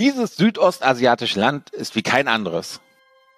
[0.00, 2.80] Dieses südostasiatische Land ist wie kein anderes.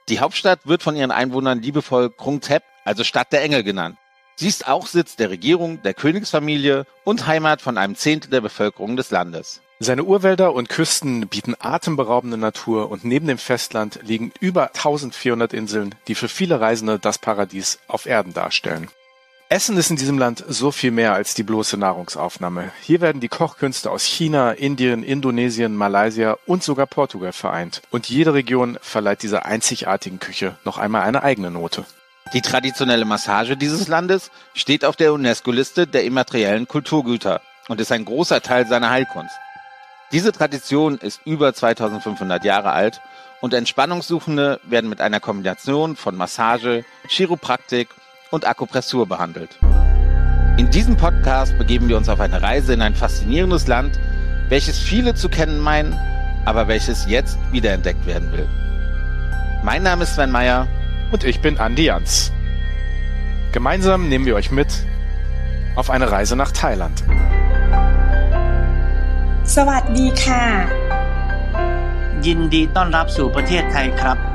[0.09, 3.97] Die Hauptstadt wird von ihren Einwohnern liebevoll Krung Thep, also Stadt der Engel genannt.
[4.37, 8.97] Sie ist auch Sitz der Regierung, der Königsfamilie und Heimat von einem Zehntel der Bevölkerung
[8.97, 9.61] des Landes.
[9.81, 15.97] Seine Urwälder und Küsten bieten atemberaubende Natur und neben dem Festland liegen über 1400 Inseln,
[16.07, 18.89] die für viele Reisende das Paradies auf Erden darstellen.
[19.53, 22.73] Essen ist in diesem Land so viel mehr als die bloße Nahrungsaufnahme.
[22.81, 27.83] Hier werden die Kochkünste aus China, Indien, Indonesien, Malaysia und sogar Portugal vereint.
[27.91, 31.85] Und jede Region verleiht dieser einzigartigen Küche noch einmal eine eigene Note.
[32.33, 38.07] Die traditionelle Massage dieses Landes steht auf der UNESCO-Liste der immateriellen Kulturgüter und ist ein
[38.07, 39.35] großer Teil seiner Heilkunst.
[40.13, 43.03] Diese Tradition ist über 2500 Jahre alt
[43.43, 47.89] und Entspannungssuchende werden mit einer Kombination von Massage, Chiropraktik
[48.32, 49.58] und Akupressur behandelt.
[50.58, 54.00] In diesem Podcast begeben wir uns auf eine Reise in ein faszinierendes Land,
[54.50, 55.94] welches viele zu kennen meinen,
[56.46, 58.48] aber welches jetzt wiederentdeckt werden will.
[59.64, 60.68] Mein Name ist Sven Meyer
[61.12, 62.32] und ich bin Andi Jans.
[63.52, 64.68] Gemeinsam nehmen wir euch mit
[65.76, 67.04] auf eine Reise nach Thailand.
[69.56, 70.44] สวัสดีค่ะ
[72.26, 74.31] ยินดีต้อนรับสู่ประเทศไทยครับ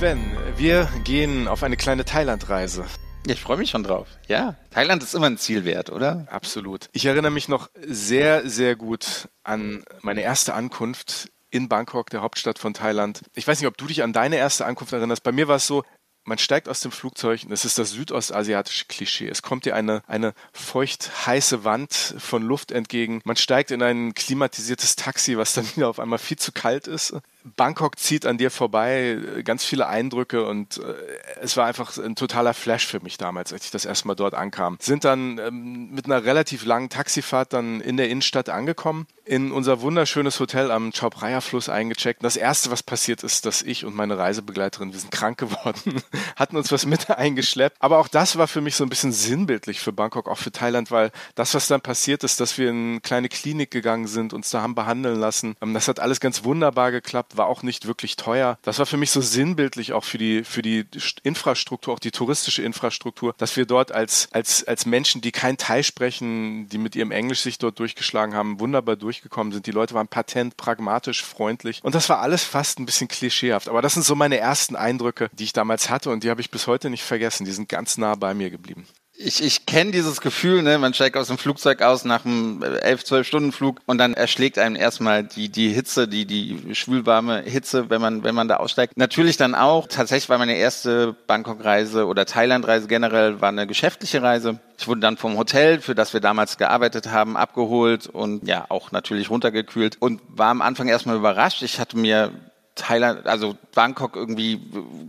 [0.00, 2.86] Sven, wir gehen auf eine kleine Thailandreise.
[3.26, 4.08] Ich freue mich schon drauf.
[4.28, 6.26] Ja, Thailand ist immer ein Ziel wert, oder?
[6.30, 6.88] Absolut.
[6.92, 12.58] Ich erinnere mich noch sehr, sehr gut an meine erste Ankunft in Bangkok, der Hauptstadt
[12.58, 13.20] von Thailand.
[13.34, 15.22] Ich weiß nicht, ob du dich an deine erste Ankunft erinnerst.
[15.22, 15.84] Bei mir war es so,
[16.24, 19.28] man steigt aus dem Flugzeug und es ist das südostasiatische Klischee.
[19.28, 23.20] Es kommt dir eine, eine feucht heiße Wand von Luft entgegen.
[23.24, 27.14] Man steigt in ein klimatisiertes Taxi, was dann wieder auf einmal viel zu kalt ist.
[27.56, 30.94] Bangkok zieht an dir vorbei, ganz viele Eindrücke und äh,
[31.40, 34.34] es war einfach ein totaler Flash für mich damals, als ich das erste Mal dort
[34.34, 34.76] ankam.
[34.80, 39.80] Sind dann ähm, mit einer relativ langen Taxifahrt dann in der Innenstadt angekommen, in unser
[39.80, 42.22] wunderschönes Hotel am Chao Phraya Fluss eingecheckt.
[42.24, 46.02] Das erste, was passiert ist, dass ich und meine Reisebegleiterin, wir sind krank geworden,
[46.36, 47.76] hatten uns was mit eingeschleppt.
[47.80, 50.90] Aber auch das war für mich so ein bisschen sinnbildlich für Bangkok, auch für Thailand,
[50.90, 54.50] weil das, was dann passiert ist, dass wir in eine kleine Klinik gegangen sind, uns
[54.50, 58.16] da haben behandeln lassen, ähm, das hat alles ganz wunderbar geklappt war auch nicht wirklich
[58.16, 58.58] teuer.
[58.60, 60.84] Das war für mich so sinnbildlich auch für die, für die
[61.22, 65.82] Infrastruktur, auch die touristische Infrastruktur, dass wir dort als, als, als Menschen, die kein Thai
[65.82, 69.64] sprechen, die mit ihrem Englisch sich dort durchgeschlagen haben, wunderbar durchgekommen sind.
[69.64, 71.80] Die Leute waren patent, pragmatisch, freundlich.
[71.82, 73.70] Und das war alles fast ein bisschen klischeehaft.
[73.70, 76.50] Aber das sind so meine ersten Eindrücke, die ich damals hatte und die habe ich
[76.50, 77.46] bis heute nicht vergessen.
[77.46, 78.86] Die sind ganz nah bei mir geblieben
[79.22, 80.78] ich, ich kenne dieses Gefühl, ne?
[80.78, 84.58] man steigt aus dem Flugzeug aus nach einem 11, 12 Stunden Flug und dann erschlägt
[84.58, 88.96] einem erstmal die, die Hitze, die, die schwülwarme Hitze, wenn man, wenn man da aussteigt.
[88.96, 94.58] Natürlich dann auch, tatsächlich war meine erste Bangkok-Reise oder Thailand-Reise generell, war eine geschäftliche Reise.
[94.78, 98.90] Ich wurde dann vom Hotel, für das wir damals gearbeitet haben, abgeholt und ja, auch
[98.90, 101.62] natürlich runtergekühlt und war am Anfang erstmal überrascht.
[101.62, 102.32] Ich hatte mir
[102.74, 104.60] Thailand, also Bangkok irgendwie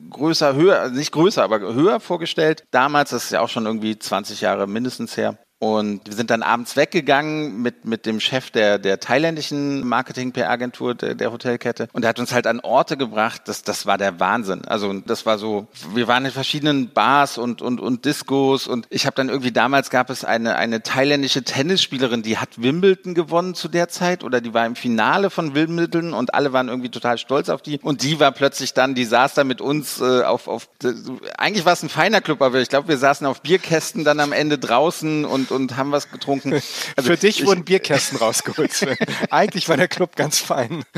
[0.10, 2.64] größer, höher, nicht größer, aber höher vorgestellt.
[2.72, 5.38] Damals, das ist ja auch schon irgendwie 20 Jahre mindestens her.
[5.62, 11.14] Und wir sind dann abends weggegangen mit, mit dem Chef der, der thailändischen Marketing-PR-Agentur der,
[11.14, 11.88] der Hotelkette.
[11.94, 14.66] Und er hat uns halt an Orte gebracht, das, das war der Wahnsinn.
[14.66, 18.66] Also das war so, wir waren in verschiedenen Bars und, und, und Discos.
[18.66, 23.14] Und ich habe dann irgendwie, damals gab es eine, eine thailändische Tennisspielerin, die hat Wimbledon
[23.14, 26.90] gewonnen zu der Zeit oder die war im Finale von Wimbledon und alle waren irgendwie
[26.90, 27.78] total stolz auf die.
[27.78, 30.68] Und die war plötzlich dann, die saß da mit uns äh, auf, auf,
[31.38, 34.32] eigentlich war es ein feiner Club, aber ich glaube, wir saßen auf Bierkästen dann am
[34.32, 36.62] Ende draußen und und haben was getrunken.
[36.95, 38.72] Also Für dich ich, wurden Bierkästen rausgeholt.
[39.29, 40.84] Eigentlich war der Club ganz fein.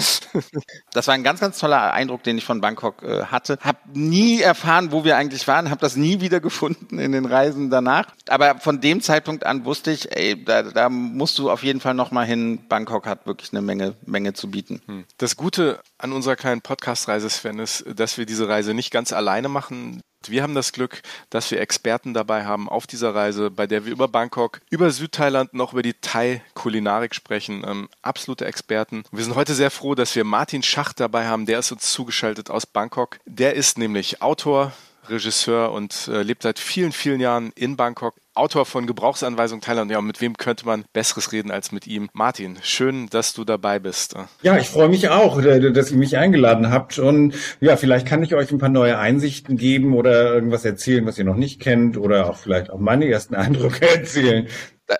[0.91, 3.57] Das war ein ganz, ganz toller Eindruck, den ich von Bangkok äh, hatte.
[3.61, 7.69] Hab nie erfahren, wo wir eigentlich waren, habe das nie wieder gefunden in den Reisen
[7.69, 8.07] danach.
[8.27, 11.93] Aber von dem Zeitpunkt an wusste ich, ey, da, da musst du auf jeden Fall
[11.93, 12.67] noch mal hin.
[12.67, 14.81] Bangkok hat wirklich eine Menge, Menge zu bieten.
[14.85, 15.05] Hm.
[15.17, 19.49] Das Gute an unserer kleinen Podcast-Reise, Sven, ist, dass wir diese Reise nicht ganz alleine
[19.49, 20.01] machen.
[20.29, 23.91] Wir haben das Glück, dass wir Experten dabei haben auf dieser Reise, bei der wir
[23.91, 27.63] über Bangkok, über Südthailand, noch über die Thai-Kulinarik sprechen.
[27.68, 29.03] Ähm, absolute Experten.
[29.12, 31.45] Wir sind heute sehr froh, dass wir Martin Schacht dabei haben.
[31.45, 33.19] Der ist uns zugeschaltet aus Bangkok.
[33.25, 34.74] Der ist nämlich Autor,
[35.09, 38.15] Regisseur und äh, lebt seit vielen, vielen Jahren in Bangkok.
[38.35, 39.91] Autor von Gebrauchsanweisung Thailand.
[39.91, 42.09] Ja, mit wem könnte man Besseres reden als mit ihm?
[42.13, 44.15] Martin, schön, dass du dabei bist.
[44.41, 46.97] Ja, ich freue mich auch, dass ihr mich eingeladen habt.
[46.97, 51.19] Und ja, vielleicht kann ich euch ein paar neue Einsichten geben oder irgendwas erzählen, was
[51.19, 54.47] ihr noch nicht kennt oder auch vielleicht auch meine ersten Eindrücke erzählen.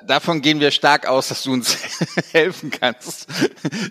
[0.06, 1.78] Davon gehen wir stark aus, dass du uns
[2.32, 3.28] helfen kannst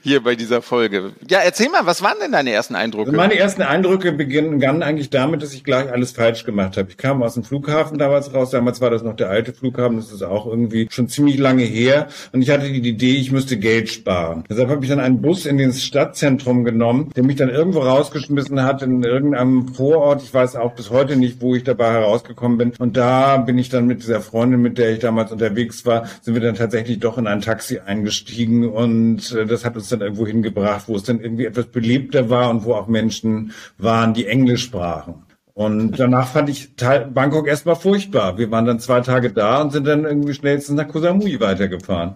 [0.02, 1.12] hier bei dieser Folge.
[1.28, 3.10] Ja, erzähl mal, was waren denn deine ersten Eindrücke?
[3.10, 6.90] Also meine ersten Eindrücke begannen eigentlich damit, dass ich gleich alles falsch gemacht habe.
[6.90, 8.50] Ich kam aus dem Flughafen damals raus.
[8.50, 9.96] Damals war das noch der alte Flughafen.
[9.96, 12.08] Das ist auch irgendwie schon ziemlich lange her.
[12.32, 14.44] Und ich hatte die Idee, ich müsste Geld sparen.
[14.48, 18.62] Deshalb habe ich dann einen Bus in den Stadtzentrum genommen, der mich dann irgendwo rausgeschmissen
[18.62, 20.22] hat in irgendeinem Vorort.
[20.22, 22.72] Ich weiß auch bis heute nicht, wo ich dabei herausgekommen bin.
[22.78, 26.34] Und da bin ich dann mit dieser Freundin, mit der ich damals unterwegs war, sind
[26.34, 30.26] wir dann tatsächlich doch in ein Taxi eingestiegen und äh, das hat uns dann irgendwo
[30.26, 34.64] hingebracht, wo es dann irgendwie etwas belebter war und wo auch Menschen waren, die Englisch
[34.64, 35.24] sprachen.
[35.54, 38.38] Und danach fand ich Bangkok erstmal furchtbar.
[38.38, 42.14] Wir waren dann zwei Tage da und sind dann irgendwie schnellstens nach Koh weitergefahren.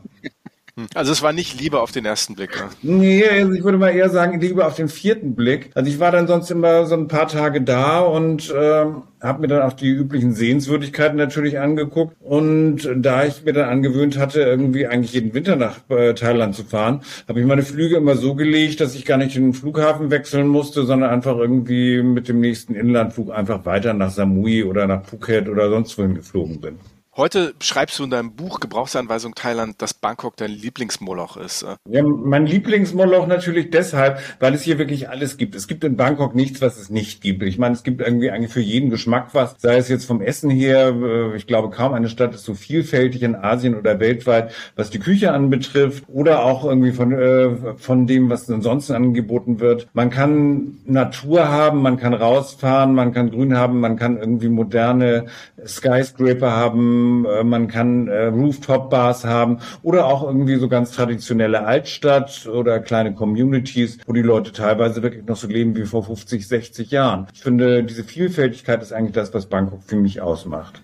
[0.94, 2.50] Also es war nicht Liebe auf den ersten Blick.
[2.82, 2.96] Ne?
[2.98, 5.70] Nee, also ich würde mal eher sagen, Liebe auf den vierten Blick.
[5.74, 9.48] Also ich war dann sonst immer so ein paar Tage da und ähm, habe mir
[9.48, 12.14] dann auch die üblichen Sehenswürdigkeiten natürlich angeguckt.
[12.20, 16.64] Und da ich mir dann angewöhnt hatte, irgendwie eigentlich jeden Winter nach äh, Thailand zu
[16.64, 20.46] fahren, habe ich meine Flüge immer so gelegt, dass ich gar nicht den Flughafen wechseln
[20.46, 25.48] musste, sondern einfach irgendwie mit dem nächsten Inlandflug einfach weiter nach Samui oder nach Phuket
[25.48, 26.78] oder sonst wohin geflogen bin.
[27.16, 31.62] Heute schreibst du in deinem Buch Gebrauchsanweisung Thailand, dass Bangkok dein Lieblingsmoloch ist.
[31.62, 31.76] Äh?
[31.88, 35.54] Ja, mein Lieblingsmoloch natürlich deshalb, weil es hier wirklich alles gibt.
[35.54, 37.42] Es gibt in Bangkok nichts, was es nicht gibt.
[37.42, 40.50] Ich meine, es gibt irgendwie eigentlich für jeden Geschmack was, sei es jetzt vom Essen
[40.50, 40.88] her.
[40.88, 44.98] Äh, ich glaube, kaum eine Stadt ist so vielfältig in Asien oder weltweit, was die
[44.98, 49.88] Küche anbetrifft oder auch irgendwie von, äh, von dem, was ansonsten angeboten wird.
[49.94, 55.28] Man kann Natur haben, man kann rausfahren, man kann Grün haben, man kann irgendwie moderne
[55.64, 62.46] Skyscraper haben, äh, man kann äh, Rooftop-Bars haben oder auch irgendwie so ganz traditionelle Altstadt
[62.46, 66.90] oder kleine Communities, wo die Leute teilweise wirklich noch so leben wie vor 50, 60
[66.90, 67.26] Jahren.
[67.32, 70.82] Ich finde, diese Vielfältigkeit ist eigentlich das, was Bangkok für mich ausmacht.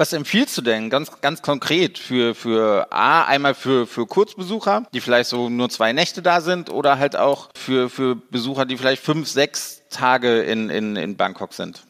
[0.00, 5.00] Was empfiehlst du denn ganz, ganz konkret für, für A, einmal für, für Kurzbesucher, die
[5.02, 9.02] vielleicht so nur zwei Nächte da sind oder halt auch für, für Besucher, die vielleicht
[9.02, 11.82] fünf, sechs Tage in, in, in Bangkok sind?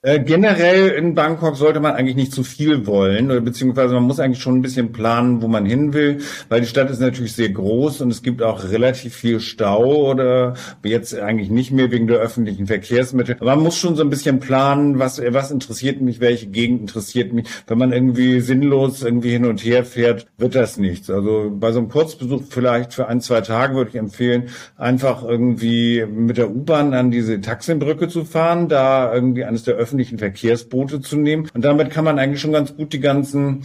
[0.00, 4.40] Äh, generell in Bangkok sollte man eigentlich nicht zu viel wollen, beziehungsweise man muss eigentlich
[4.40, 6.18] schon ein bisschen planen, wo man hin will,
[6.48, 10.54] weil die Stadt ist natürlich sehr groß und es gibt auch relativ viel Stau oder
[10.84, 13.38] jetzt eigentlich nicht mehr wegen der öffentlichen Verkehrsmittel.
[13.40, 17.32] Aber man muss schon so ein bisschen planen, was, was interessiert mich, welche Gegend interessiert
[17.32, 17.48] mich.
[17.66, 21.10] Wenn man irgendwie sinnlos irgendwie hin und her fährt, wird das nichts.
[21.10, 24.44] Also bei so einem Kurzbesuch vielleicht für ein, zwei Tage würde ich empfehlen,
[24.76, 30.18] einfach irgendwie mit der U-Bahn an diese Taximbrücke zu fahren, da irgendwie eines der öffentlichen
[30.18, 31.48] Verkehrsboote zu nehmen.
[31.54, 33.64] Und damit kann man eigentlich schon ganz gut die ganzen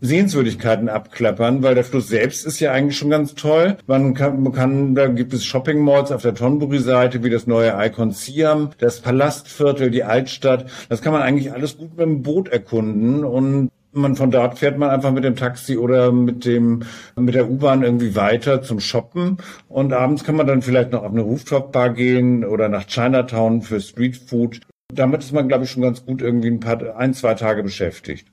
[0.00, 3.76] Sehenswürdigkeiten abklappern, weil der Fluss selbst ist ja eigentlich schon ganz toll.
[3.86, 7.74] Man kann, man kann da gibt es Shopping Malls auf der Tonburi-Seite, wie das neue
[7.78, 10.66] Icon Siam, das Palastviertel, die Altstadt.
[10.88, 14.78] Das kann man eigentlich alles gut mit dem Boot erkunden und man von dort fährt
[14.78, 16.84] man einfach mit dem Taxi oder mit dem
[17.16, 19.38] mit der U-Bahn irgendwie weiter zum Shoppen
[19.68, 23.62] und abends kann man dann vielleicht noch auf eine Rooftop Bar gehen oder nach Chinatown
[23.62, 24.60] für Street Food
[24.92, 28.28] damit ist man, glaube ich, schon ganz gut irgendwie ein paar, ein, zwei Tage beschäftigt.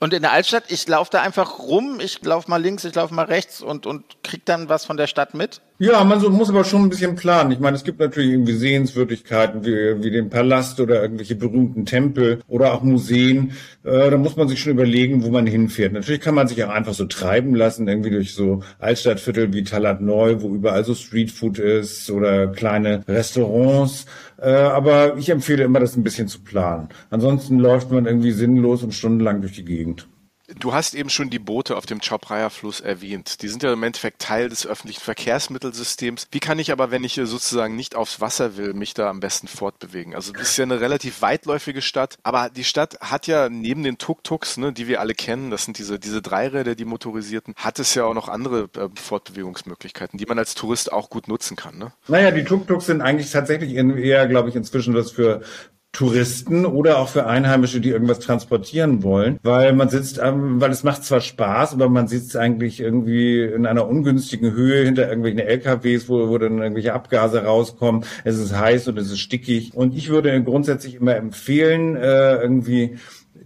[0.00, 3.14] Und in der Altstadt, ich laufe da einfach rum, ich laufe mal links, ich laufe
[3.14, 5.60] mal rechts und, und krieg dann was von der Stadt mit?
[5.80, 7.52] Ja, man so, muss aber schon ein bisschen planen.
[7.52, 12.42] Ich meine, es gibt natürlich irgendwie Sehenswürdigkeiten wie, wie den Palast oder irgendwelche berühmten Tempel
[12.48, 13.52] oder auch Museen.
[13.84, 15.92] Äh, da muss man sich schon überlegen, wo man hinfährt.
[15.92, 20.00] Natürlich kann man sich auch einfach so treiben lassen, irgendwie durch so Altstadtviertel wie Talat
[20.00, 24.06] Neu, wo überall so Streetfood ist oder kleine Restaurants.
[24.36, 26.88] Äh, aber ich empfehle immer, das ein bisschen zu planen.
[27.10, 30.08] Ansonsten läuft man irgendwie sinnlos und stundenlang durch die Gegend.
[30.56, 33.42] Du hast eben schon die Boote auf dem Chao-Phraya-Fluss erwähnt.
[33.42, 36.28] Die sind ja im Endeffekt Teil des öffentlichen Verkehrsmittelsystems.
[36.30, 39.46] Wie kann ich aber, wenn ich sozusagen nicht aufs Wasser will, mich da am besten
[39.46, 40.14] fortbewegen?
[40.14, 43.98] Also das ist ja eine relativ weitläufige Stadt, aber die Stadt hat ja neben den
[43.98, 47.94] Tuk-Tuks, ne, die wir alle kennen, das sind diese, diese Dreiräder, die motorisierten, hat es
[47.94, 51.76] ja auch noch andere äh, Fortbewegungsmöglichkeiten, die man als Tourist auch gut nutzen kann.
[51.76, 51.92] Ne?
[52.08, 55.42] Naja, die Tuk-Tuks sind eigentlich tatsächlich eher, glaube ich, inzwischen das für
[55.92, 61.02] Touristen oder auch für Einheimische, die irgendwas transportieren wollen, weil man sitzt, weil es macht
[61.02, 66.28] zwar Spaß, aber man sitzt eigentlich irgendwie in einer ungünstigen Höhe hinter irgendwelchen LKWs, wo,
[66.28, 68.04] wo dann irgendwelche Abgase rauskommen.
[68.24, 69.74] Es ist heiß und es ist stickig.
[69.74, 72.98] Und ich würde grundsätzlich immer empfehlen, äh, irgendwie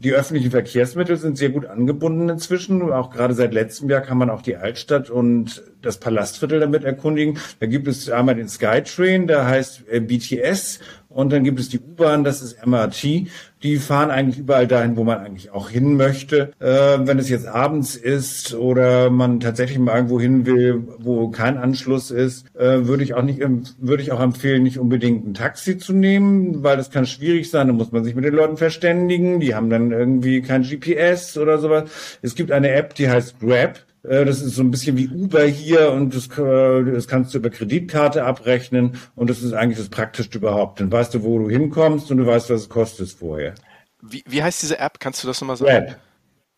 [0.02, 2.90] die öffentlichen Verkehrsmittel sind sehr gut angebunden inzwischen.
[2.92, 7.38] Auch gerade seit letztem Jahr kann man auch die Altstadt und das Palastviertel damit erkundigen.
[7.60, 10.80] Da gibt es einmal den Skytrain, der heißt äh, BTS
[11.14, 13.28] Und dann gibt es die U-Bahn, das ist MRT.
[13.62, 16.52] Die fahren eigentlich überall dahin, wo man eigentlich auch hin möchte.
[16.58, 21.58] Äh, wenn es jetzt abends ist oder man tatsächlich mal irgendwo hin will, wo kein
[21.58, 23.40] Anschluss ist, äh, würde ich auch nicht,
[23.78, 27.68] würde ich auch empfehlen, nicht unbedingt ein Taxi zu nehmen, weil das kann schwierig sein.
[27.68, 29.38] Da muss man sich mit den Leuten verständigen.
[29.38, 31.84] Die haben dann irgendwie kein GPS oder sowas.
[32.20, 33.78] Es gibt eine App, die heißt Grab.
[34.02, 37.38] Äh, das ist so ein bisschen wie Uber hier und das, äh, das kannst du
[37.38, 40.80] über Kreditkarte abrechnen und das ist eigentlich das Praktischste überhaupt.
[40.80, 43.54] Dann weißt du, wo du hinkommst und du weißt, was es kostet vorher.
[44.02, 44.98] Wie, wie heißt diese App?
[44.98, 45.86] Kannst du das nochmal sagen?
[45.86, 45.98] Grab.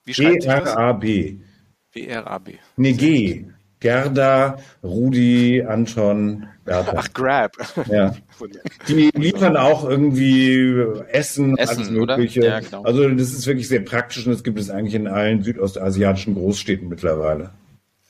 [0.04, 1.38] Wie schreibt G-R-A-B.
[1.92, 2.54] W-R-A-B.
[2.76, 3.46] Nee, G.
[3.84, 6.94] Gerda, Rudi, Anton, Bertha.
[6.96, 7.52] Ach, Grab.
[7.90, 8.16] Ja.
[8.88, 10.74] Die liefern auch irgendwie
[11.08, 12.46] Essen, Essen alles Mögliche.
[12.46, 12.82] Ja, genau.
[12.82, 16.88] Also das ist wirklich sehr praktisch und das gibt es eigentlich in allen südostasiatischen Großstädten
[16.88, 17.50] mittlerweile.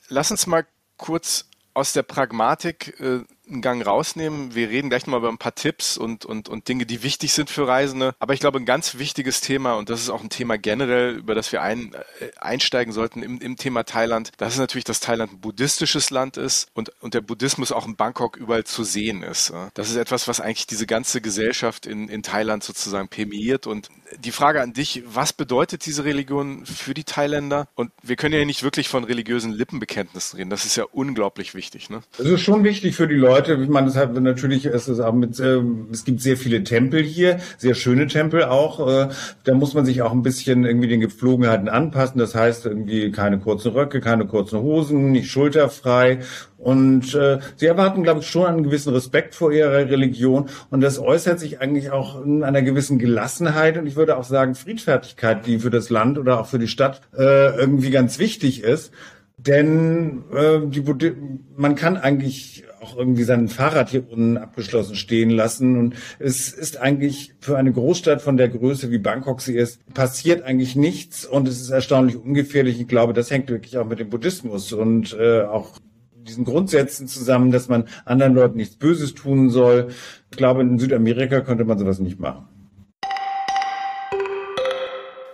[0.07, 0.65] Lass uns mal
[0.95, 4.55] kurz aus der Pragmatik äh, einen Gang rausnehmen.
[4.55, 7.49] Wir reden gleich nochmal über ein paar Tipps und, und, und Dinge, die wichtig sind
[7.49, 8.15] für Reisende.
[8.19, 11.35] Aber ich glaube, ein ganz wichtiges Thema, und das ist auch ein Thema generell, über
[11.35, 15.33] das wir ein, äh, einsteigen sollten im, im Thema Thailand, das ist natürlich, dass Thailand
[15.33, 19.53] ein buddhistisches Land ist und, und der Buddhismus auch in Bangkok überall zu sehen ist.
[19.73, 23.67] Das ist etwas, was eigentlich diese ganze Gesellschaft in, in Thailand sozusagen permeiert.
[23.67, 27.67] Und die Frage an dich, was bedeutet diese Religion für die Thailänder?
[27.75, 30.49] Und wir können ja nicht wirklich von religiösen Lippenbekenntnissen reden.
[30.49, 31.89] Das ist ja unglaublich wichtig.
[31.89, 32.01] Ne?
[32.17, 35.11] Das ist schon wichtig für die Leute Leute, ich meine, deshalb natürlich ist es auch
[35.11, 35.59] mit, äh,
[35.91, 38.87] es gibt sehr viele Tempel hier, sehr schöne Tempel auch.
[38.87, 39.09] Äh,
[39.43, 42.17] da muss man sich auch ein bisschen irgendwie den Gepflogenheiten anpassen.
[42.17, 46.19] Das heißt irgendwie keine kurzen Röcke, keine kurzen Hosen, nicht schulterfrei.
[46.57, 50.45] Und äh, sie erwarten, glaube ich, schon einen gewissen Respekt vor ihrer Religion.
[50.69, 54.55] Und das äußert sich eigentlich auch in einer gewissen Gelassenheit und ich würde auch sagen
[54.55, 58.93] Friedfertigkeit, die für das Land oder auch für die Stadt äh, irgendwie ganz wichtig ist.
[59.37, 61.13] Denn äh, die,
[61.55, 65.77] man kann eigentlich auch irgendwie sein Fahrrad hier unten abgeschlossen stehen lassen.
[65.77, 70.43] Und es ist eigentlich für eine Großstadt von der Größe, wie Bangkok sie ist, passiert
[70.43, 72.79] eigentlich nichts und es ist erstaunlich ungefährlich.
[72.79, 75.79] Ich glaube, das hängt wirklich auch mit dem Buddhismus und äh, auch
[76.13, 79.89] diesen Grundsätzen zusammen, dass man anderen Leuten nichts Böses tun soll.
[80.31, 82.47] Ich glaube, in Südamerika könnte man sowas nicht machen.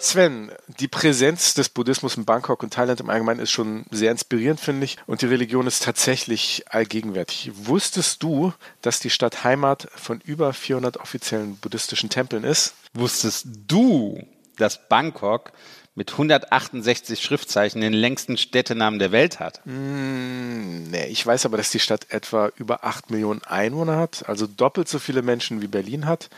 [0.01, 4.59] Sven, die Präsenz des Buddhismus in Bangkok und Thailand im Allgemeinen ist schon sehr inspirierend,
[4.59, 4.97] finde ich.
[5.05, 7.51] Und die Religion ist tatsächlich allgegenwärtig.
[7.53, 12.73] Wusstest du, dass die Stadt Heimat von über 400 offiziellen buddhistischen Tempeln ist?
[12.93, 14.25] Wusstest du,
[14.57, 15.51] dass Bangkok
[15.93, 19.61] mit 168 Schriftzeichen den längsten Städtenamen der Welt hat?
[19.65, 24.47] Mm, nee, ich weiß aber, dass die Stadt etwa über 8 Millionen Einwohner hat, also
[24.47, 26.29] doppelt so viele Menschen wie Berlin hat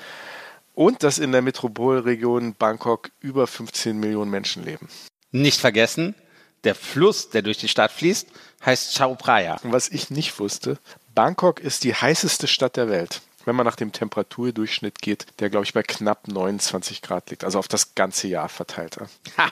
[0.74, 4.90] und dass in der Metropolregion Bangkok über 15 Millionen Menschen leben.
[5.32, 6.16] Nicht vergessen,
[6.64, 8.28] der Fluss, der durch die Stadt fließt,
[8.66, 9.60] heißt Chao Phraya.
[9.64, 10.78] Und was ich nicht wusste,
[11.14, 13.22] Bangkok ist die heißeste Stadt der Welt.
[13.46, 17.60] Wenn man nach dem Temperaturdurchschnitt geht, der glaube ich bei knapp 29 Grad liegt, also
[17.60, 18.98] auf das ganze Jahr verteilt.
[19.38, 19.52] Ha!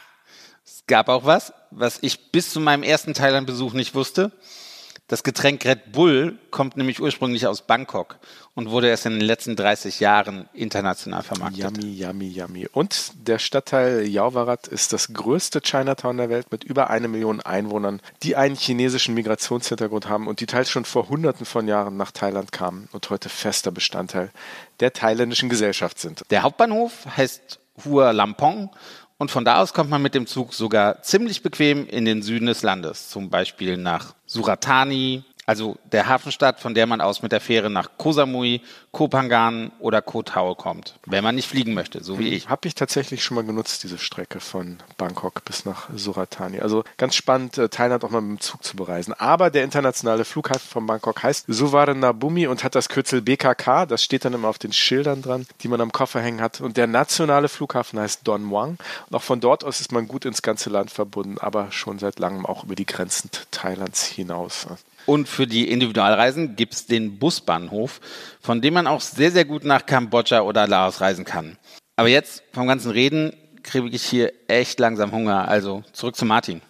[0.63, 4.31] Es gab auch was, was ich bis zu meinem ersten Thailand-Besuch nicht wusste.
[5.11, 8.15] Das Getränk Red Bull kommt nämlich ursprünglich aus Bangkok
[8.55, 11.59] und wurde erst in den letzten 30 Jahren international vermarktet.
[11.59, 12.69] Yummy, yummy, yummy.
[12.71, 17.99] Und der Stadtteil Jauwarat ist das größte Chinatown der Welt mit über eine Million Einwohnern,
[18.23, 22.53] die einen chinesischen Migrationshintergrund haben und die teils schon vor hunderten von Jahren nach Thailand
[22.53, 24.31] kamen und heute fester Bestandteil
[24.79, 26.23] der thailändischen Gesellschaft sind.
[26.29, 28.69] Der Hauptbahnhof heißt Hua Lampong
[29.21, 32.47] und von da aus kommt man mit dem Zug sogar ziemlich bequem in den Süden
[32.47, 37.41] des Landes, zum Beispiel nach Suratani, also der Hafenstadt, von der man aus mit der
[37.41, 42.03] Fähre nach Koh Samui, Koh Phangan oder Koh Tao kommt, wenn man nicht fliegen möchte,
[42.03, 42.49] so wie ich.
[42.49, 46.59] Habe ich tatsächlich schon mal genutzt, diese Strecke von Bangkok bis nach Suratani.
[46.59, 49.13] Also ganz spannend, äh, Thailand auch mal mit dem Zug zu bereisen.
[49.13, 53.85] Aber der internationale Flughafen von Bangkok heißt Suvarnabhumi und hat das Kürzel BKK.
[53.87, 56.61] Das steht dann immer auf den Schildern dran, die man am Koffer hängen hat.
[56.61, 58.77] Und der nationale Flughafen heißt Don Muang.
[59.09, 62.19] Und auch von dort aus ist man gut ins ganze Land verbunden, aber schon seit
[62.19, 64.67] langem auch über die Grenzen Thailands hinaus.
[65.05, 67.99] Und für die Individualreisen gibt es den Busbahnhof,
[68.39, 71.57] von dem man auch sehr, sehr gut nach Kambodscha oder Laos reisen kann.
[71.95, 75.47] Aber jetzt vom ganzen Reden kriege ich hier echt langsam Hunger.
[75.47, 76.61] Also zurück zu Martin.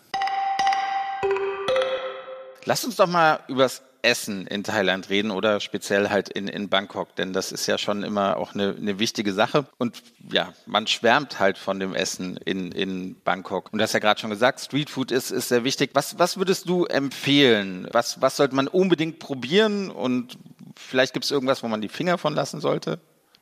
[2.66, 7.16] Lass uns doch mal übers Essen in Thailand reden oder speziell halt in, in Bangkok,
[7.16, 9.66] denn das ist ja schon immer auch eine, eine wichtige Sache.
[9.78, 13.70] Und ja, man schwärmt halt von dem Essen in, in Bangkok.
[13.72, 15.92] Und du hast ja gerade schon gesagt, Streetfood ist, ist sehr wichtig.
[15.94, 17.88] Was, was würdest du empfehlen?
[17.92, 19.92] Was, was sollte man unbedingt probieren?
[19.92, 20.38] Und
[20.76, 23.00] vielleicht gibt es irgendwas, wo man die Finger von lassen sollte?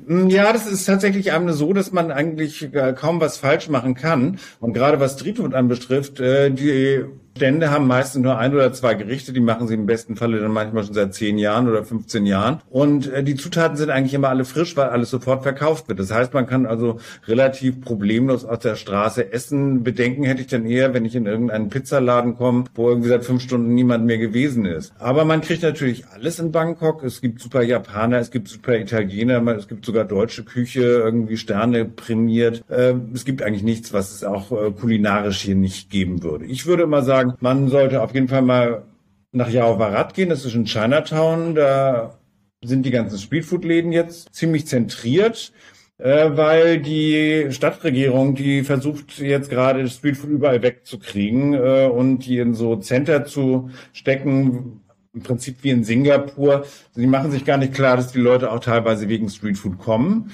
[0.07, 4.39] Ja, das ist tatsächlich einem so, dass man eigentlich kaum was falsch machen kann.
[4.61, 7.03] Und gerade was Streetfood anbetrifft, äh, die
[7.37, 10.51] Stände haben meistens nur ein oder zwei Gerichte, die machen sie im besten Falle dann
[10.51, 12.61] manchmal schon seit zehn Jahren oder 15 Jahren.
[12.69, 15.99] Und äh, die Zutaten sind eigentlich immer alle frisch, weil alles sofort verkauft wird.
[15.99, 19.83] Das heißt, man kann also relativ problemlos aus der Straße essen.
[19.83, 23.41] Bedenken hätte ich dann eher, wenn ich in irgendeinen Pizzaladen komme, wo irgendwie seit fünf
[23.41, 24.93] Stunden niemand mehr gewesen ist.
[24.99, 27.03] Aber man kriegt natürlich alles in Bangkok.
[27.03, 31.85] Es gibt super Japaner, es gibt super Italiener, es gibt sogar deutsche Küche, irgendwie Sterne
[31.85, 32.63] prämiert.
[32.69, 36.45] Äh, es gibt eigentlich nichts, was es auch äh, kulinarisch hier nicht geben würde.
[36.45, 38.83] Ich würde immer sagen, sagen, man sollte auf jeden Fall mal
[39.31, 40.29] nach Yaowarat gehen.
[40.29, 41.55] Das ist in Chinatown.
[41.55, 42.17] Da
[42.63, 45.51] sind die ganzen Streetfood-Läden jetzt ziemlich zentriert,
[45.97, 52.53] äh, weil die Stadtregierung, die versucht jetzt gerade Streetfood überall wegzukriegen äh, und die in
[52.53, 54.81] so Center zu stecken,
[55.13, 56.65] im Prinzip wie in Singapur.
[56.93, 60.31] Sie machen sich gar nicht klar, dass die Leute auch teilweise wegen Streetfood kommen.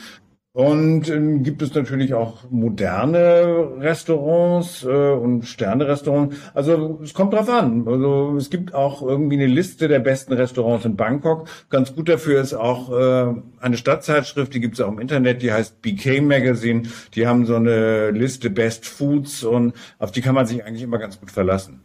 [0.56, 6.38] Und äh, gibt es natürlich auch moderne Restaurants äh, und Sterne-Restaurants.
[6.54, 7.86] Also es kommt drauf an.
[7.86, 11.50] Also es gibt auch irgendwie eine Liste der besten Restaurants in Bangkok.
[11.70, 15.52] Ganz gut dafür ist auch äh, eine Stadtzeitschrift, die gibt es auch im Internet, die
[15.52, 16.84] heißt BK Magazine.
[17.16, 21.00] Die haben so eine Liste Best Foods und auf die kann man sich eigentlich immer
[21.00, 21.82] ganz gut verlassen.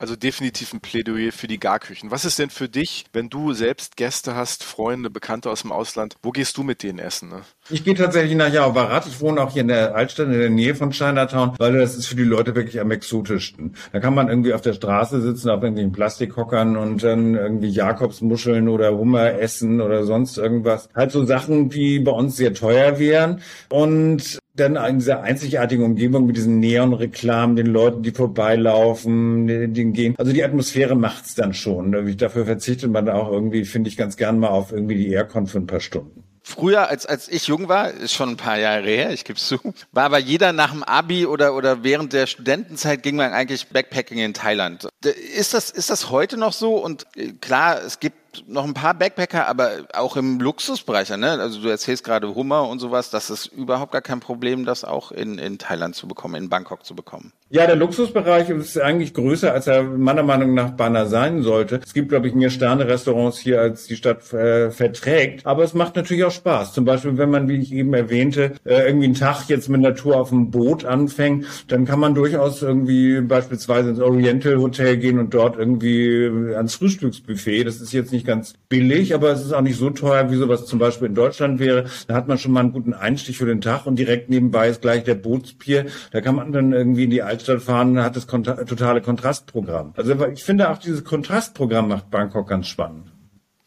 [0.00, 2.12] Also definitiv ein Plädoyer für die Garküchen.
[2.12, 6.14] Was ist denn für dich, wenn du selbst Gäste hast, Freunde, Bekannte aus dem Ausland,
[6.22, 7.30] wo gehst du mit denen essen?
[7.30, 7.40] Ne?
[7.68, 9.08] Ich gehe tatsächlich nach Javarat.
[9.08, 12.06] Ich wohne auch hier in der Altstadt, in der Nähe von Chinatown, weil das ist
[12.06, 13.74] für die Leute wirklich am exotischsten.
[13.90, 18.68] Da kann man irgendwie auf der Straße sitzen, auf irgendwelchen Plastikhockern und dann irgendwie Jakobsmuscheln
[18.68, 20.88] oder Hummer essen oder sonst irgendwas.
[20.94, 23.42] Halt so Sachen, die bei uns sehr teuer wären.
[23.68, 30.14] Und dann in dieser einzigartigen Umgebung mit diesen Neonreklamen, den Leuten, die vorbeilaufen, den gehen.
[30.18, 32.16] Also die Atmosphäre macht's dann schon.
[32.16, 35.58] Dafür verzichtet man auch irgendwie, finde ich, ganz gern mal auf irgendwie die Aircon für
[35.58, 36.24] ein paar Stunden.
[36.48, 39.58] Früher, als, als ich jung war, ist schon ein paar Jahre her, ich gebe zu,
[39.92, 44.16] war aber jeder nach dem Abi oder, oder während der Studentenzeit ging man eigentlich Backpacking
[44.16, 44.88] in Thailand.
[45.36, 46.82] Ist das, ist das heute noch so?
[46.82, 51.30] Und äh, klar, es gibt noch ein paar Backpacker, aber auch im Luxusbereich, ne?
[51.30, 55.12] Also du erzählst gerade Hummer und sowas, das ist überhaupt gar kein Problem, das auch
[55.12, 57.32] in, in Thailand zu bekommen, in Bangkok zu bekommen.
[57.50, 61.80] Ja, der Luxusbereich ist eigentlich größer, als er meiner Meinung nach Banner sein sollte.
[61.82, 65.46] Es gibt, glaube ich, mehr Sterne-Restaurants hier, als die Stadt äh, verträgt.
[65.46, 66.74] Aber es macht natürlich auch Spaß.
[66.74, 70.16] Zum Beispiel, wenn man, wie ich eben erwähnte, äh, irgendwie einen Tag jetzt mit Natur
[70.16, 75.32] auf dem Boot anfängt, dann kann man durchaus irgendwie beispielsweise ins Oriental Hotel gehen und
[75.32, 77.64] dort irgendwie ans Frühstücksbuffet.
[77.64, 80.66] Das ist jetzt nicht ganz billig, aber es ist auch nicht so teuer, wie sowas
[80.66, 81.86] zum Beispiel in Deutschland wäre.
[82.06, 84.82] Da hat man schon mal einen guten Einstich für den Tag und direkt nebenbei ist
[84.82, 85.86] gleich der Bootspier.
[86.12, 89.94] Da kann man dann irgendwie in die Altstadt fahren, hat das kontra totale Kontrastprogramm.
[89.96, 93.12] Also ich finde auch dieses Kontrastprogramm macht Bangkok ganz spannend.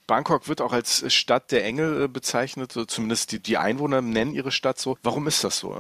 [0.07, 4.51] Bangkok wird auch als Stadt der Engel äh, bezeichnet, zumindest die, die Einwohner nennen ihre
[4.51, 4.97] Stadt so.
[5.03, 5.73] Warum ist das so?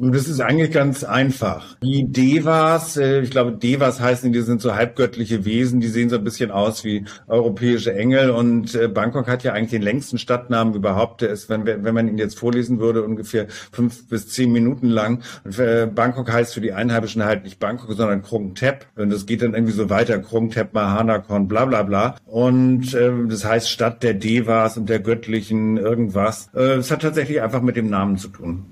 [0.00, 1.76] Das ist eigentlich ganz einfach.
[1.82, 6.16] Die Devas, äh, ich glaube Devas heißen, die sind so halbgöttliche Wesen, die sehen so
[6.16, 10.72] ein bisschen aus wie europäische Engel und äh, Bangkok hat ja eigentlich den längsten Stadtnamen
[10.72, 11.20] überhaupt.
[11.20, 15.22] Der ist, wenn, wenn man ihn jetzt vorlesen würde, ungefähr fünf bis zehn Minuten lang.
[15.44, 18.86] Und äh, Bangkok heißt für die Einheimischen halt nicht Bangkok, sondern Krung Thep.
[18.96, 22.16] Und das geht dann irgendwie so weiter, Krung Thep, Mahanakorn, bla bla bla.
[22.24, 26.48] Und äh, das heißt Stadt der Devas und der Göttlichen irgendwas.
[26.54, 28.64] Es hat tatsächlich einfach mit dem Namen zu tun.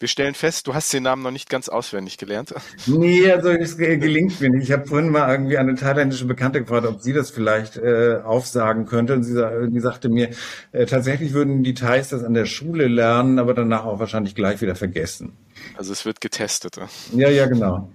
[0.00, 2.54] Wir stellen fest, du hast den Namen noch nicht ganz auswendig gelernt.
[2.86, 4.64] Nee, also es gelingt mir nicht.
[4.64, 8.86] Ich habe vorhin mal irgendwie eine thailändische Bekannte gefragt, ob sie das vielleicht äh, aufsagen
[8.86, 9.12] könnte.
[9.12, 10.30] Und sie, sie sagte mir,
[10.72, 14.62] äh, tatsächlich würden die Thais das an der Schule lernen, aber danach auch wahrscheinlich gleich
[14.62, 15.36] wieder vergessen.
[15.76, 16.78] Also es wird getestet.
[17.12, 17.92] Ja, ja, genau.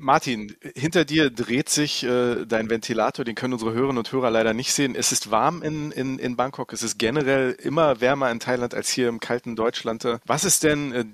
[0.00, 4.54] Martin, hinter dir dreht sich äh, dein Ventilator, den können unsere Hörerinnen und Hörer leider
[4.54, 4.94] nicht sehen.
[4.94, 8.90] Es ist warm in, in, in Bangkok, es ist generell immer wärmer in Thailand als
[8.90, 10.06] hier im kalten Deutschland.
[10.24, 11.04] Was ist denn äh,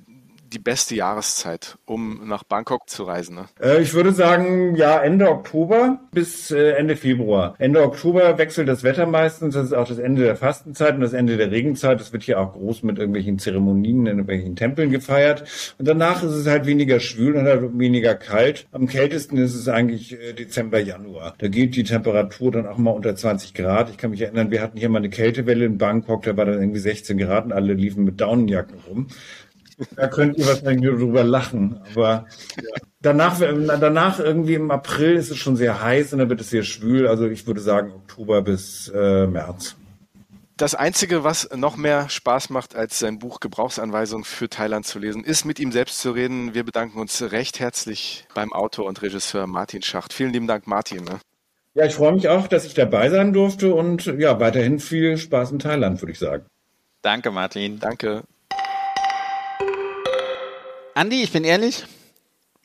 [0.55, 3.35] die beste Jahreszeit, um nach Bangkok zu reisen?
[3.37, 3.45] Ne?
[3.61, 7.55] Äh, ich würde sagen, ja, Ende Oktober bis äh, Ende Februar.
[7.59, 9.55] Ende Oktober wechselt das Wetter meistens.
[9.55, 12.01] Das ist auch das Ende der Fastenzeit und das Ende der Regenzeit.
[12.01, 15.45] Das wird hier auch groß mit irgendwelchen Zeremonien in irgendwelchen Tempeln gefeiert.
[15.79, 18.67] Und danach ist es halt weniger schwül und halt weniger kalt.
[18.73, 21.35] Am kältesten ist es eigentlich äh, Dezember, Januar.
[21.39, 23.91] Da geht die Temperatur dann auch mal unter 20 Grad.
[23.91, 26.23] Ich kann mich erinnern, wir hatten hier mal eine Kältewelle in Bangkok.
[26.23, 29.09] Da war dann irgendwie 16 Grad und alle liefen mit Daunenjacken rum.
[29.97, 31.81] Da könnt ihr wahrscheinlich nur drüber lachen.
[31.93, 32.63] Aber ja.
[33.01, 36.63] danach, danach irgendwie im April ist es schon sehr heiß und dann wird es sehr
[36.63, 37.07] schwül.
[37.09, 39.77] Also ich würde sagen Oktober bis äh, März.
[40.57, 45.25] Das Einzige, was noch mehr Spaß macht, als sein Buch Gebrauchsanweisung für Thailand zu lesen,
[45.25, 46.55] ist mit ihm selbst zu reden.
[46.55, 50.13] Wir bedanken uns recht herzlich beim Autor und Regisseur Martin Schacht.
[50.13, 51.03] Vielen lieben Dank, Martin.
[51.03, 51.19] Ne?
[51.75, 55.51] Ja, ich freue mich auch, dass ich dabei sein durfte und ja, weiterhin viel Spaß
[55.51, 56.47] in Thailand, würde ich sagen.
[57.03, 57.81] Danke, Martin.
[57.81, 58.23] Danke.
[60.95, 61.85] Andi, ich bin ehrlich,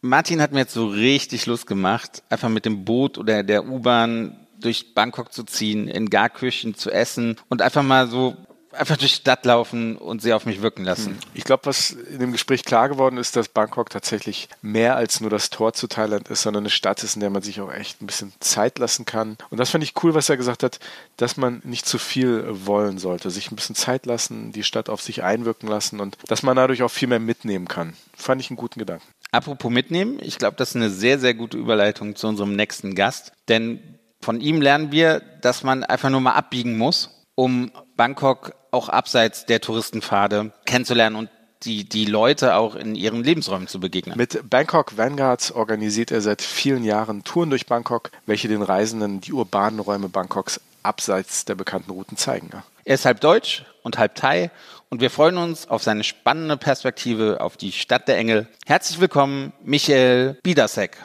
[0.01, 4.47] Martin hat mir jetzt so richtig Lust gemacht, einfach mit dem Boot oder der U-Bahn
[4.59, 8.37] durch Bangkok zu ziehen, in Garküchen zu essen und einfach mal so
[8.71, 11.13] einfach durch die Stadt laufen und sie auf mich wirken lassen.
[11.13, 11.17] Hm.
[11.33, 15.31] Ich glaube, was in dem Gespräch klar geworden ist, dass Bangkok tatsächlich mehr als nur
[15.31, 18.01] das Tor zu Thailand ist, sondern eine Stadt ist, in der man sich auch echt
[18.01, 19.37] ein bisschen Zeit lassen kann.
[19.49, 20.79] Und das fand ich cool, was er gesagt hat,
[21.17, 25.01] dass man nicht zu viel wollen sollte, sich ein bisschen Zeit lassen, die Stadt auf
[25.01, 27.95] sich einwirken lassen und dass man dadurch auch viel mehr mitnehmen kann.
[28.19, 29.05] Fand ich einen guten Gedanken.
[29.31, 33.31] Apropos mitnehmen, ich glaube, das ist eine sehr, sehr gute Überleitung zu unserem nächsten Gast,
[33.47, 38.89] denn von ihm lernen wir, dass man einfach nur mal abbiegen muss, um Bangkok auch
[38.89, 41.29] abseits der Touristenpfade kennenzulernen und
[41.63, 44.17] die, die Leute auch in ihren Lebensräumen zu begegnen.
[44.17, 49.33] Mit Bangkok Vanguards organisiert er seit vielen Jahren Touren durch Bangkok, welche den Reisenden die
[49.33, 52.49] urbanen Räume Bangkoks abseits der bekannten Routen zeigen.
[52.85, 54.51] Er ist halb deutsch und halb Thai
[54.89, 58.47] und wir freuen uns auf seine spannende Perspektive auf die Stadt der Engel.
[58.65, 60.97] Herzlich willkommen, Michael Biedasek.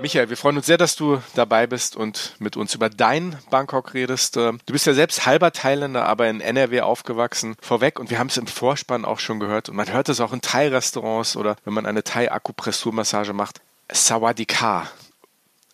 [0.00, 3.92] Michael, wir freuen uns sehr, dass du dabei bist und mit uns über dein Bangkok
[3.92, 4.38] redest.
[4.38, 7.54] Ähm, du bist ja selbst halber Thailänder, aber in NRW aufgewachsen.
[7.60, 10.32] Vorweg, und wir haben es im Vorspann auch schon gehört, und man hört es auch
[10.32, 13.60] in Thai-Restaurants oder wenn man eine Thai-Akupressurmassage macht.
[13.92, 14.90] Sawadika.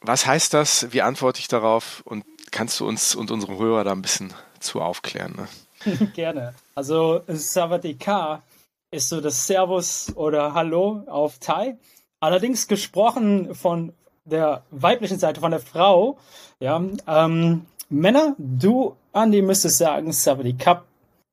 [0.01, 0.93] Was heißt das?
[0.93, 2.03] Wie antworte ich darauf?
[2.05, 5.35] Und kannst du uns und unsere Hörer da ein bisschen zu aufklären?
[5.37, 5.47] Ne?
[6.15, 6.55] Gerne.
[6.75, 8.43] Also Sawadika
[8.91, 11.77] ist so das Servus oder Hallo auf Thai.
[12.21, 13.93] Allerdings gesprochen von
[14.25, 16.19] der weiblichen Seite, von der Frau,
[16.61, 20.87] ja, ähm, Männer, du, Andi, müsstest sagen, Savadi Cup.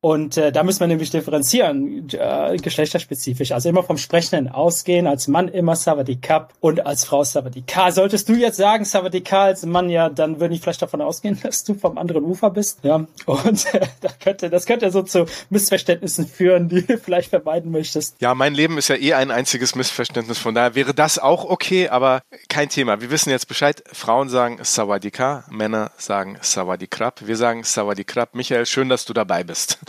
[0.04, 3.54] Und äh, da müssen wir nämlich differenzieren, äh, geschlechterspezifisch.
[3.54, 7.90] Also immer vom Sprechenden ausgehen, als Mann immer Savadikap und als Frau Savadika.
[7.90, 11.64] Solltest du jetzt sagen Savadika als Mann, ja, dann würde ich vielleicht davon ausgehen, dass
[11.64, 12.80] du vom anderen Ufer bist.
[12.84, 17.72] Ja, und äh, da könnte, das könnte so zu Missverständnissen führen, die du vielleicht vermeiden
[17.72, 18.20] möchtest.
[18.20, 21.88] Ja, mein Leben ist ja eh ein einziges Missverständnis, von daher wäre das auch okay,
[21.88, 23.00] aber kein Thema.
[23.00, 23.82] Wir wissen jetzt Bescheid.
[23.94, 27.26] Frauen sagen Sawadika, Männer sagen Savadikrap.
[27.26, 28.36] Wir sagen Savadikrap.
[28.36, 29.80] Michael, schön, dass du dabei bist.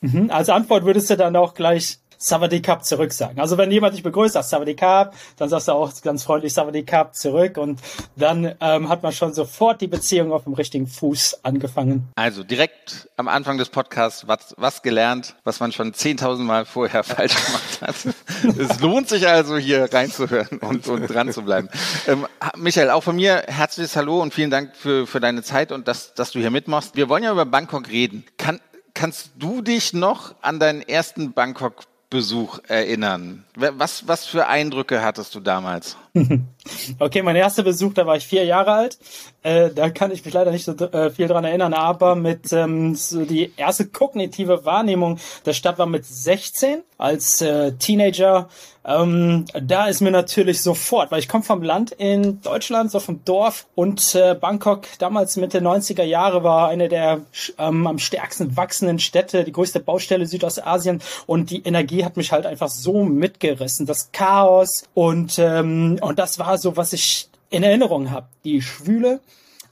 [0.00, 0.30] Mhm.
[0.30, 3.40] Als Antwort würdest du dann auch gleich Savadikap zurück sagen.
[3.40, 7.56] Also wenn jemand dich begrüßt, sagst Savadikap, dann sagst du auch ganz freundlich Savadikap zurück
[7.56, 7.80] und
[8.14, 12.10] dann ähm, hat man schon sofort die Beziehung auf dem richtigen Fuß angefangen.
[12.16, 17.04] Also direkt am Anfang des Podcasts was, was gelernt, was man schon 10.000 Mal vorher
[17.04, 17.96] falsch gemacht hat.
[18.58, 21.70] es lohnt sich also hier reinzuhören und, und dran zu bleiben.
[22.06, 25.88] Ähm, Michael, auch von mir herzliches Hallo und vielen Dank für, für deine Zeit und
[25.88, 26.96] dass, dass du hier mitmachst.
[26.96, 28.26] Wir wollen ja über Bangkok reden.
[28.36, 28.60] Kann,
[29.00, 33.46] kannst du dich noch an deinen ersten Bangkok-Besuch erinnern?
[33.54, 35.96] Was, was für Eindrücke hattest du damals?
[36.98, 38.98] Okay, mein erster Besuch, da war ich vier Jahre alt.
[39.42, 42.94] Äh, da kann ich mich leider nicht so äh, viel dran erinnern, aber mit ähm,
[42.94, 48.50] so die erste kognitive Wahrnehmung der Stadt war mit 16 als äh, Teenager.
[48.84, 53.22] Ähm, da ist mir natürlich sofort, weil ich komme vom Land in Deutschland, so vom
[53.24, 57.20] Dorf und äh, Bangkok damals Mitte 90er Jahre war eine der
[57.58, 62.46] ähm, am stärksten wachsenden Städte, die größte Baustelle Südostasien und die Energie hat mich halt
[62.46, 63.84] einfach so mitgerissen.
[63.84, 68.28] Das Chaos und ähm, und das war so, was ich in Erinnerung habe.
[68.44, 69.20] Die Schwüle,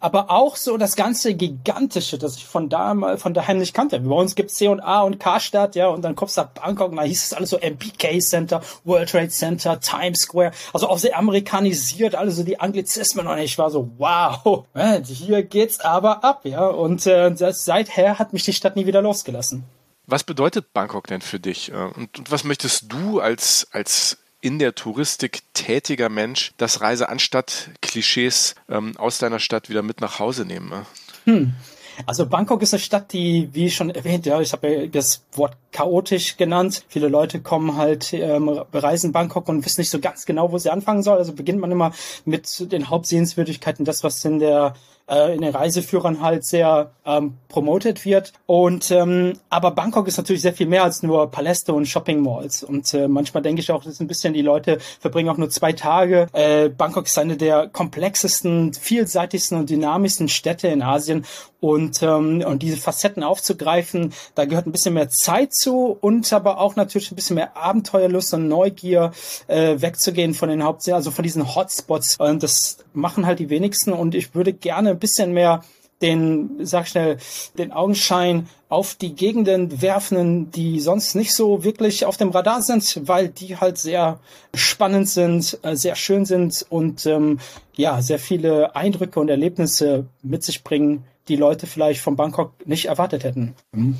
[0.01, 4.01] aber auch so das ganze Gigantische, das ich von da mal von daheim nicht kannte.
[4.01, 6.91] Bei uns gibt's C und A und Karstadt, ja, und dann kommst du nach Bangkok,
[6.91, 10.99] und da hieß es alles so MPK Center, World Trade Center, Times Square, also auch
[10.99, 14.65] sehr amerikanisiert, alles so die Anglizismen und ich war so, wow,
[15.05, 19.65] hier geht's aber ab, ja, und äh, seither hat mich die Stadt nie wieder losgelassen.
[20.07, 21.71] Was bedeutet Bangkok denn für dich?
[21.71, 27.70] Äh, und, und was möchtest du als, als in der Touristik tätiger Mensch das Reiseanstatt
[27.81, 30.68] Klischees ähm, aus deiner Stadt wieder mit nach Hause nehmen?
[30.68, 30.87] Ne?
[31.24, 31.55] Hm.
[32.07, 35.57] Also Bangkok ist eine Stadt, die, wie schon erwähnt, ja, ich habe ja das Wort
[35.72, 36.85] chaotisch genannt.
[36.88, 40.70] Viele Leute kommen halt, ähm, bereisen Bangkok und wissen nicht so ganz genau, wo sie
[40.70, 41.18] anfangen soll.
[41.18, 41.92] Also beginnt man immer
[42.24, 44.74] mit den Hauptsehenswürdigkeiten, das, was in der
[45.09, 48.33] äh, in den Reiseführern halt sehr ähm, promoted wird.
[48.47, 52.62] Und ähm, aber Bangkok ist natürlich sehr viel mehr als nur Paläste und Shopping Malls.
[52.62, 55.51] Und äh, manchmal denke ich auch, das ist ein bisschen die Leute verbringen auch nur
[55.51, 56.27] zwei Tage.
[56.33, 61.25] Äh, Bangkok ist eine der komplexesten, vielseitigsten und dynamischsten Städte in Asien.
[61.61, 66.61] Und, ähm, und diese Facetten aufzugreifen, da gehört ein bisschen mehr Zeit zu und aber
[66.61, 69.11] auch natürlich ein bisschen mehr Abenteuerlust und Neugier
[69.49, 72.16] äh, wegzugehen von den Haupt, also von diesen Hotspots.
[72.18, 73.92] Und das machen halt die wenigsten.
[73.92, 75.63] Und ich würde gerne ein bisschen mehr
[76.03, 77.19] den, sag schnell,
[77.57, 83.01] den Augenschein auf die Gegenden werfen, die sonst nicht so wirklich auf dem Radar sind,
[83.09, 84.21] weil die halt sehr
[84.55, 87.41] spannend sind, äh, sehr schön sind und ähm,
[87.75, 92.87] ja, sehr viele Eindrücke und Erlebnisse mit sich bringen, die Leute vielleicht von Bangkok nicht
[92.87, 93.55] erwartet hätten.
[93.73, 93.97] Mhm.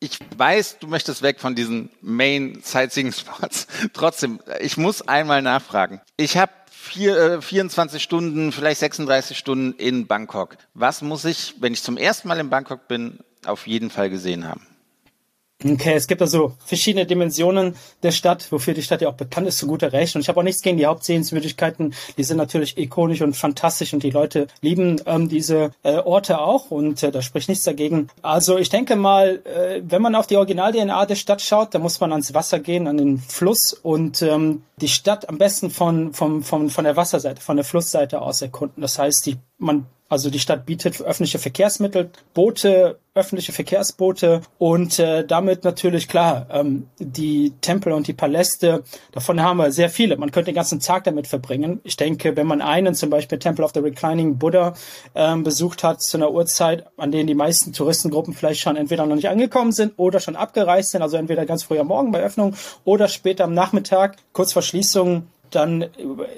[0.00, 3.66] Ich weiß, du möchtest weg von diesen Main Sightseeing Spots.
[3.94, 6.02] Trotzdem, ich muss einmal nachfragen.
[6.18, 6.52] Ich habe
[6.84, 10.56] vier, äh, 24 Stunden, vielleicht 36 Stunden in Bangkok.
[10.74, 14.46] Was muss ich, wenn ich zum ersten Mal in Bangkok bin, auf jeden Fall gesehen
[14.46, 14.66] haben?
[15.62, 19.58] Okay, es gibt also verschiedene Dimensionen der Stadt, wofür die Stadt ja auch bekannt ist,
[19.58, 20.14] zu guter Recht.
[20.14, 21.94] Und ich habe auch nichts gegen die Hauptsehenswürdigkeiten.
[22.18, 26.70] Die sind natürlich ikonisch und fantastisch und die Leute lieben ähm, diese äh, Orte auch
[26.70, 28.08] und äh, da spricht nichts dagegen.
[28.20, 32.00] Also ich denke mal, äh, wenn man auf die Original-DNA der Stadt schaut, dann muss
[32.00, 36.42] man ans Wasser gehen, an den Fluss und ähm, die Stadt am besten von, von,
[36.42, 38.82] von, von der Wasserseite, von der Flussseite aus erkunden.
[38.82, 45.26] Das heißt, die, man also die Stadt bietet öffentliche Verkehrsmittel, Boote, öffentliche Verkehrsboote und äh,
[45.26, 48.84] damit natürlich klar ähm, die Tempel und die Paläste.
[49.10, 50.16] Davon haben wir sehr viele.
[50.16, 51.80] Man könnte den ganzen Tag damit verbringen.
[51.82, 54.74] Ich denke, wenn man einen zum Beispiel Temple of the Reclining Buddha
[55.16, 59.16] ähm, besucht hat zu einer Uhrzeit, an denen die meisten Touristengruppen vielleicht schon entweder noch
[59.16, 62.54] nicht angekommen sind oder schon abgereist sind, also entweder ganz früh am Morgen bei Öffnung
[62.84, 65.82] oder später am Nachmittag, kurz vor Schließung, dann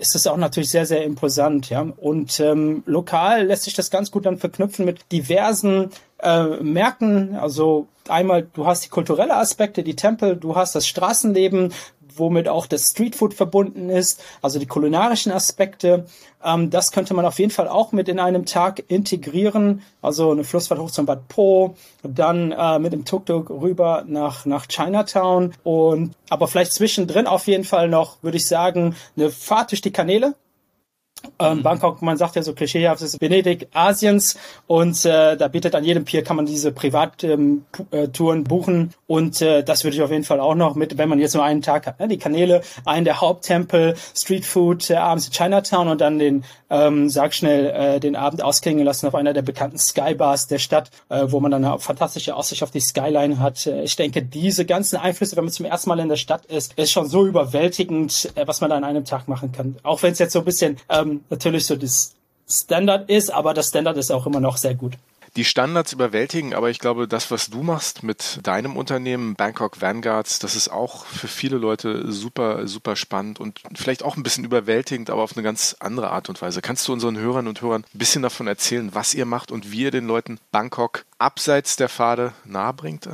[0.01, 1.87] ist es auch natürlich sehr, sehr imposant, ja.
[1.97, 7.37] Und ähm, lokal lässt sich das ganz gut dann verknüpfen mit diversen äh, Märkten.
[7.37, 11.73] Also einmal, du hast die kulturelle Aspekte, die Tempel, du hast das Straßenleben,
[12.19, 16.07] womit auch das Streetfood verbunden ist, also die kulinarischen Aspekte.
[16.45, 19.83] Ähm, das könnte man auf jeden Fall auch mit in einem Tag integrieren.
[20.03, 24.67] Also eine Flussfahrt hoch zum Bad Po, dann äh, mit dem Tuk-Tuk rüber nach, nach
[24.67, 29.81] Chinatown und aber vielleicht zwischendrin auf jeden Fall noch, würde ich sagen, eine Fahrt durch
[29.81, 30.35] die Kanäle.
[31.39, 31.63] Ähm.
[31.63, 36.05] Bangkok, man sagt ja so klischeehaft, ist Venedig Asiens und äh, da bietet an jedem
[36.05, 40.25] Pier kann man diese Privattouren ähm, äh, buchen und äh, das würde ich auf jeden
[40.25, 42.01] Fall auch noch mit, wenn man jetzt nur einen Tag hat.
[42.01, 42.09] Ne?
[42.09, 47.35] Die Kanäle, einen der Haupttempel, Streetfood, äh, abends in Chinatown und dann den, ähm, sag
[47.35, 51.41] schnell, äh, den Abend ausklingen lassen auf einer der bekannten Skybars der Stadt, äh, wo
[51.41, 53.67] man dann eine fantastische Aussicht auf die Skyline hat.
[53.67, 56.79] Äh, ich denke, diese ganzen Einflüsse, wenn man zum ersten Mal in der Stadt ist,
[56.79, 59.77] ist schon so überwältigend, äh, was man da an einem Tag machen kann.
[59.83, 62.15] Auch wenn es jetzt so ein bisschen ähm, natürlich so das
[62.49, 64.93] Standard ist, aber das Standard ist auch immer noch sehr gut
[65.37, 70.39] die Standards überwältigen, aber ich glaube, das, was du machst mit deinem Unternehmen Bangkok Vanguards,
[70.39, 75.11] das ist auch für viele Leute super, super spannend und vielleicht auch ein bisschen überwältigend,
[75.11, 76.63] aber auf eine ganz andere Art und Weise.
[76.63, 79.83] Kannst du unseren Hörern und Hörern ein bisschen davon erzählen, was ihr macht und wie
[79.83, 83.09] ihr den Leuten Bangkok abseits der Pfade nahebringt?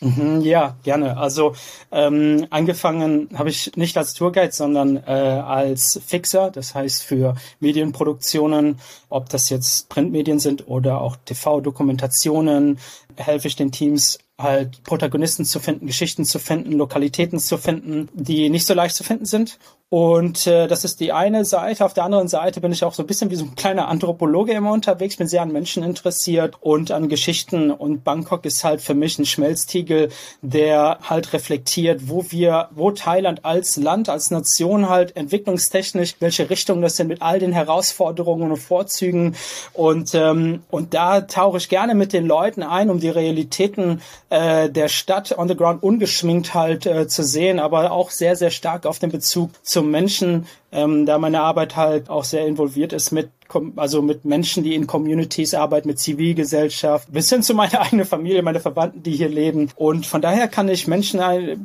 [0.00, 1.16] Mhm, ja, gerne.
[1.16, 1.54] Also
[1.90, 8.78] ähm, angefangen habe ich nicht als Tourguide, sondern äh, als Fixer, das heißt für Medienproduktionen,
[9.08, 12.78] ob das jetzt Printmedien sind oder auch TV-Dokumentationen,
[13.16, 18.50] helfe ich den Teams halt Protagonisten zu finden, Geschichten zu finden, Lokalitäten zu finden, die
[18.50, 19.58] nicht so leicht zu finden sind
[19.90, 21.82] und äh, das ist die eine Seite.
[21.82, 24.52] Auf der anderen Seite bin ich auch so ein bisschen wie so ein kleiner Anthropologe
[24.52, 27.70] immer unterwegs, bin sehr an Menschen interessiert und an Geschichten.
[27.70, 30.10] Und Bangkok ist halt für mich ein Schmelztiegel,
[30.42, 36.82] der halt reflektiert, wo wir, wo Thailand als Land, als Nation halt entwicklungstechnisch, welche Richtung
[36.82, 39.36] das sind mit all den Herausforderungen und Vorzügen.
[39.72, 44.68] Und, ähm, und da tauche ich gerne mit den Leuten ein, um die Realitäten äh,
[44.68, 48.84] der Stadt on the ground ungeschminkt halt äh, zu sehen, aber auch sehr, sehr stark
[48.84, 53.12] auf den Bezug zu zum Menschen, ähm, da meine Arbeit halt auch sehr involviert ist
[53.12, 53.30] mit
[53.76, 58.42] also mit Menschen, die in Communities arbeiten, mit Zivilgesellschaft, bis hin zu meiner eigenen Familie,
[58.42, 59.70] meine Verwandten, die hier leben.
[59.76, 61.20] Und von daher kann ich Menschen,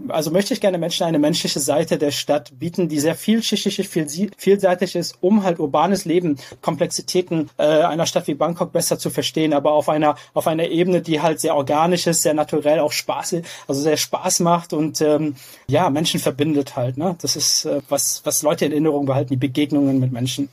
[0.07, 3.89] also möchte ich gerne Menschen eine menschliche Seite der Stadt bieten, die sehr vielschichtig,
[4.37, 9.53] vielseitig ist, um halt urbanes Leben, Komplexitäten äh, einer Stadt wie Bangkok besser zu verstehen,
[9.53, 13.35] aber auf einer auf einer Ebene, die halt sehr organisch ist, sehr naturell, auch Spaß,
[13.67, 15.35] also sehr Spaß macht und ähm,
[15.67, 16.97] ja Menschen verbindet halt.
[16.97, 20.49] Ne, das ist äh, was was Leute in Erinnerung behalten, die Begegnungen mit Menschen.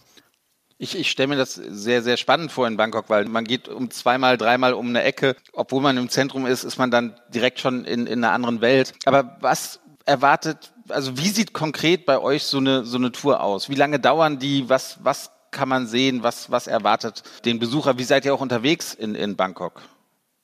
[0.83, 3.91] Ich, ich stelle mir das sehr, sehr spannend vor in Bangkok, weil man geht um
[3.91, 5.37] zweimal, dreimal um eine Ecke.
[5.53, 8.95] Obwohl man im Zentrum ist, ist man dann direkt schon in, in einer anderen Welt.
[9.05, 13.69] Aber was erwartet, also wie sieht konkret bei euch so eine, so eine Tour aus?
[13.69, 14.71] Wie lange dauern die?
[14.71, 16.23] Was, was kann man sehen?
[16.23, 17.99] Was, was erwartet den Besucher?
[17.99, 19.83] Wie seid ihr auch unterwegs in, in Bangkok?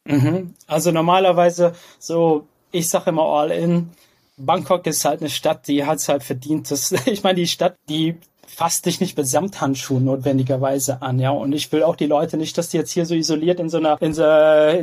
[0.05, 0.53] Mhm.
[0.67, 3.91] Also normalerweise so, ich sage immer all in.
[4.37, 6.71] Bangkok ist halt eine Stadt, die hat es halt verdient.
[6.71, 11.31] Das, ich meine, die Stadt, die fass dich nicht mit Samthandschuhen notwendigerweise an, ja.
[11.31, 13.79] Und ich will auch die Leute nicht, dass die jetzt hier so isoliert in so
[13.79, 14.29] einer, in so in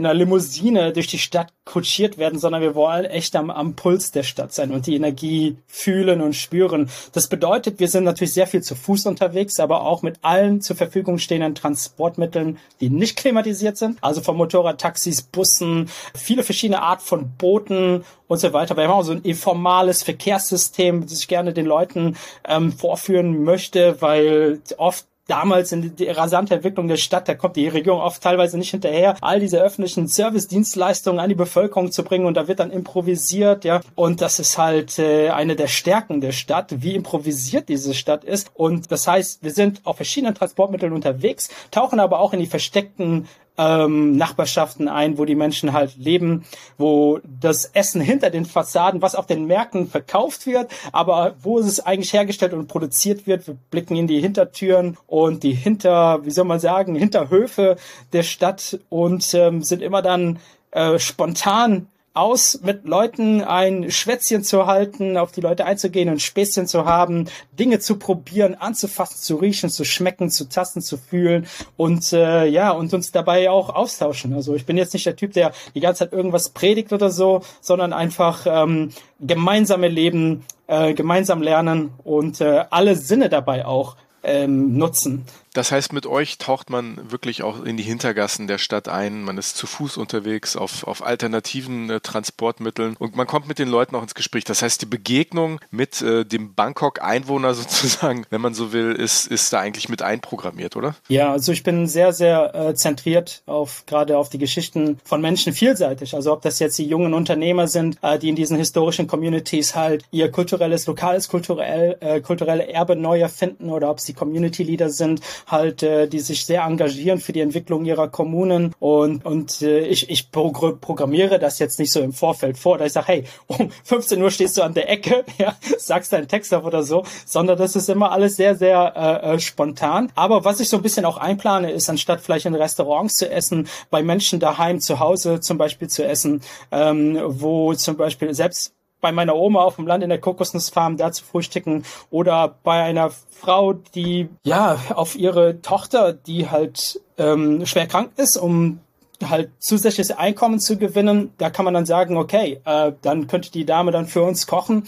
[0.06, 4.24] einer Limousine durch die Stadt kutschiert werden, sondern wir wollen echt am, am Puls der
[4.24, 6.90] Stadt sein und die Energie fühlen und spüren.
[7.14, 10.76] Das bedeutet, wir sind natürlich sehr viel zu Fuß unterwegs, aber auch mit allen zur
[10.76, 13.98] Verfügung stehenden Transportmitteln, die nicht klimatisiert sind.
[14.02, 18.76] Also von Motorrad, Taxis, Bussen, viele verschiedene Art von Booten und so weiter.
[18.76, 22.18] Wir haben so ein informales Verkehrssystem, das ich gerne den Leuten
[22.48, 27.68] ähm, vorführen möchte, weil oft damals in die rasante Entwicklung der Stadt, da kommt die
[27.68, 32.36] Regierung oft teilweise nicht hinterher, all diese öffentlichen Service-Dienstleistungen an die Bevölkerung zu bringen und
[32.36, 33.80] da wird dann improvisiert, ja.
[33.96, 38.52] Und das ist halt äh, eine der Stärken der Stadt, wie improvisiert diese Stadt ist.
[38.54, 43.28] Und das heißt, wir sind auf verschiedenen Transportmitteln unterwegs, tauchen aber auch in die versteckten
[43.58, 46.46] ähm, Nachbarschaften ein, wo die Menschen halt leben,
[46.78, 51.80] wo das Essen hinter den Fassaden, was auf den Märkten verkauft wird, aber wo es
[51.80, 53.48] eigentlich hergestellt und produziert wird.
[53.48, 57.78] Wir blicken in die Hintertüren und die Hinter, wie soll man sagen, Hinterhöfe
[58.12, 60.40] der Stadt und ähm, sind immer dann
[60.72, 66.68] äh, spontan aus, mit Leuten ein Schwätzchen zu halten, auf die Leute einzugehen und Späßchen
[66.68, 67.26] zu haben,
[67.58, 72.72] Dinge zu probieren, anzufassen, zu riechen, zu schmecken, zu tasten, zu fühlen und äh, ja,
[72.72, 74.34] und uns dabei auch austauschen.
[74.34, 77.42] Also ich bin jetzt nicht der Typ, der die ganze Zeit irgendwas predigt oder so,
[77.62, 84.78] sondern einfach ähm, gemeinsame Leben, äh, gemeinsam lernen und äh, alle Sinne dabei auch ähm,
[84.78, 85.26] nutzen.
[85.54, 89.24] Das heißt, mit euch taucht man wirklich auch in die Hintergassen der Stadt ein.
[89.24, 93.70] Man ist zu Fuß unterwegs auf, auf alternativen äh, Transportmitteln und man kommt mit den
[93.70, 94.46] Leuten auch ins Gespräch.
[94.46, 99.54] Das heißt, die Begegnung mit äh, dem Bangkok-Einwohner sozusagen, wenn man so will, ist, ist
[99.54, 100.96] da eigentlich mit einprogrammiert, oder?
[101.08, 105.54] Ja, also ich bin sehr, sehr äh, zentriert auf gerade auf die Geschichten von Menschen
[105.54, 106.16] vielseitig.
[106.16, 110.04] Also ob das jetzt die jungen Unternehmer sind, äh, die in diesen historischen Communities halt
[110.10, 114.90] ihr kulturelles, lokales kulturell, äh, kulturelle Erbe neu erfinden oder ob es die Community Leader
[114.90, 119.80] sind, halt, äh, die sich sehr engagieren für die Entwicklung ihrer Kommunen und, und äh,
[119.80, 123.72] ich, ich programmiere das jetzt nicht so im Vorfeld vor, da ich sage, hey, um
[123.84, 127.58] 15 Uhr stehst du an der Ecke, ja, sagst deinen Text auf oder so, sondern
[127.58, 130.12] das ist immer alles sehr, sehr äh, äh, spontan.
[130.16, 133.68] Aber was ich so ein bisschen auch einplane, ist, anstatt vielleicht in Restaurants zu essen,
[133.90, 138.74] bei Menschen daheim zu Hause zum Beispiel zu essen, ähm, wo zum Beispiel selbst
[139.04, 143.12] bei meiner Oma auf dem Land in der Kokosnussfarm da zu frühstücken oder bei einer
[143.30, 148.80] Frau, die ja auf ihre Tochter, die halt ähm, schwer krank ist, um
[149.22, 153.66] halt zusätzliches Einkommen zu gewinnen, da kann man dann sagen, okay, äh, dann könnte die
[153.66, 154.88] Dame dann für uns kochen.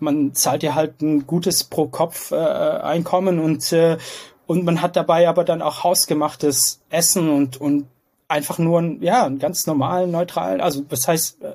[0.00, 3.98] Man zahlt ihr halt ein gutes pro Kopf äh, und äh,
[4.46, 7.86] und man hat dabei aber dann auch hausgemachtes Essen und und
[8.26, 11.52] einfach nur ein, ja, einen ganz normalen, neutralen, also das heißt äh,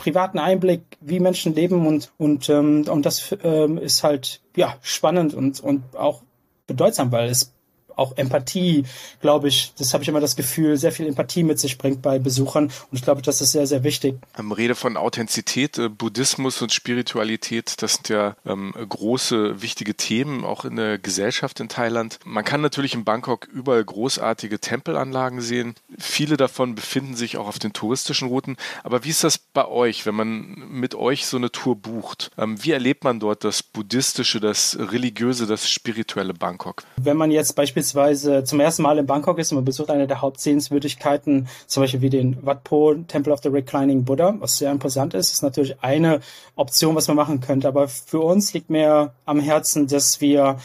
[0.00, 5.34] privaten Einblick, wie Menschen leben und und ähm, und das ähm, ist halt ja spannend
[5.34, 6.22] und und auch
[6.66, 7.52] bedeutsam, weil es
[8.00, 8.84] auch Empathie,
[9.20, 12.18] glaube ich, das habe ich immer das Gefühl, sehr viel Empathie mit sich bringt bei
[12.18, 12.64] Besuchern.
[12.64, 14.16] Und ich glaube, das ist sehr, sehr wichtig.
[14.38, 20.44] Ähm, Rede von Authentizität, äh, Buddhismus und Spiritualität, das sind ja ähm, große, wichtige Themen,
[20.44, 22.18] auch in der Gesellschaft in Thailand.
[22.24, 25.74] Man kann natürlich in Bangkok überall großartige Tempelanlagen sehen.
[25.98, 28.56] Viele davon befinden sich auch auf den touristischen Routen.
[28.82, 32.30] Aber wie ist das bei euch, wenn man mit euch so eine Tour bucht?
[32.38, 36.84] Ähm, wie erlebt man dort das Buddhistische, das Religiöse, das spirituelle Bangkok?
[36.96, 40.06] Wenn man jetzt beispielsweise beispielsweise zum ersten Mal in Bangkok ist und man besucht eine
[40.06, 44.70] der Hauptsehenswürdigkeiten, zum Beispiel wie den Wat Po Temple of the Reclining Buddha, was sehr
[44.70, 46.20] imposant ist, ist natürlich eine
[46.56, 47.68] Option, was man machen könnte.
[47.68, 50.56] Aber für uns liegt mir am Herzen, dass wir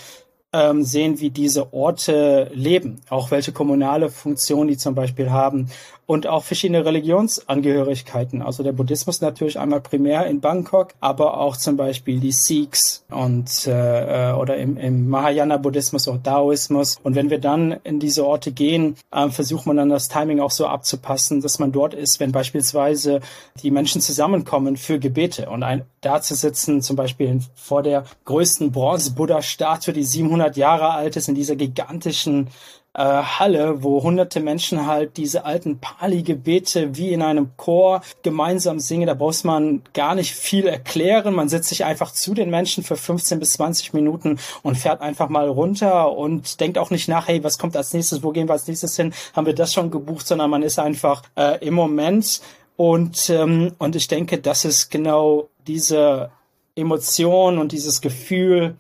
[0.54, 5.70] ähm, sehen, wie diese Orte leben, auch welche kommunale Funktion die zum Beispiel haben
[6.08, 8.42] und auch verschiedene Religionsangehörigkeiten.
[8.42, 13.68] Also der Buddhismus natürlich einmal primär in Bangkok, aber auch zum Beispiel die Sikhs und
[13.68, 16.98] äh, oder im, im Mahayana-Buddhismus oder Daoismus.
[17.02, 20.52] Und wenn wir dann in diese Orte gehen, äh, versucht man dann das Timing auch
[20.52, 23.22] so abzupassen, dass man dort ist, wenn beispielsweise
[23.64, 28.72] die Menschen zusammenkommen für Gebete und ein, da zu sitzen, zum Beispiel vor der größten
[28.72, 32.50] Bronze-Buddha-Statue, die 700 Jahre alt ist, in dieser gigantischen
[32.96, 39.08] äh, Halle, wo hunderte Menschen halt diese alten Pali-Gebete wie in einem Chor gemeinsam singen.
[39.08, 41.36] Da braucht man gar nicht viel erklären.
[41.36, 45.30] Man setzt sich einfach zu den Menschen für 15 bis 20 Minuten und fährt einfach
[45.30, 48.54] mal runter und denkt auch nicht nach, hey, was kommt als nächstes, wo gehen wir
[48.54, 49.14] als nächstes hin?
[49.36, 52.42] Haben wir das schon gebucht, sondern man ist einfach äh, im Moment
[52.78, 56.32] und, ähm, und ich denke, das ist genau diese
[56.76, 58.76] Emotion und dieses Gefühl,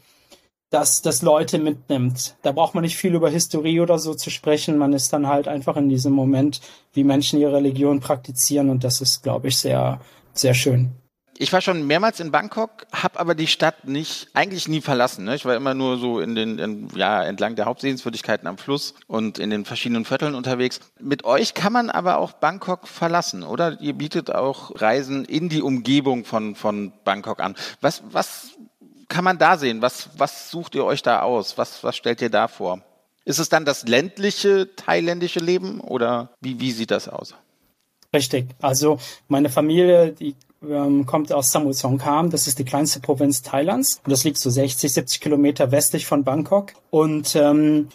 [0.69, 2.35] dass das Leute mitnimmt.
[2.41, 4.77] Da braucht man nicht viel über Historie oder so zu sprechen.
[4.77, 6.61] Man ist dann halt einfach in diesem Moment,
[6.93, 10.01] wie Menschen ihre Religion praktizieren und das ist, glaube ich, sehr,
[10.33, 10.91] sehr schön.
[11.37, 15.25] Ich war schon mehrmals in Bangkok, habe aber die Stadt nicht, eigentlich nie verlassen.
[15.25, 15.35] Ne?
[15.35, 19.37] Ich war immer nur so in den, in, ja, entlang der Hauptsehenswürdigkeiten am Fluss und
[19.37, 20.79] in den verschiedenen Vierteln unterwegs.
[20.97, 23.81] Mit euch kann man aber auch Bangkok verlassen, oder?
[23.81, 27.55] Ihr bietet auch Reisen in die Umgebung von, von Bangkok an.
[27.81, 28.51] Was, was
[29.07, 29.81] kann man da sehen?
[29.81, 31.57] Was, was sucht ihr euch da aus?
[31.57, 32.81] Was, was stellt ihr da vor?
[33.25, 37.33] Ist es dann das ländliche thailändische Leben oder wie, wie sieht das aus?
[38.13, 38.47] Richtig.
[38.61, 40.35] Also meine Familie, die
[40.69, 42.29] ähm, kommt aus Samut Songkham.
[42.29, 46.23] Das ist die kleinste Provinz Thailands und das liegt so 60, 70 Kilometer westlich von
[46.23, 46.73] Bangkok.
[46.89, 47.89] Und ähm,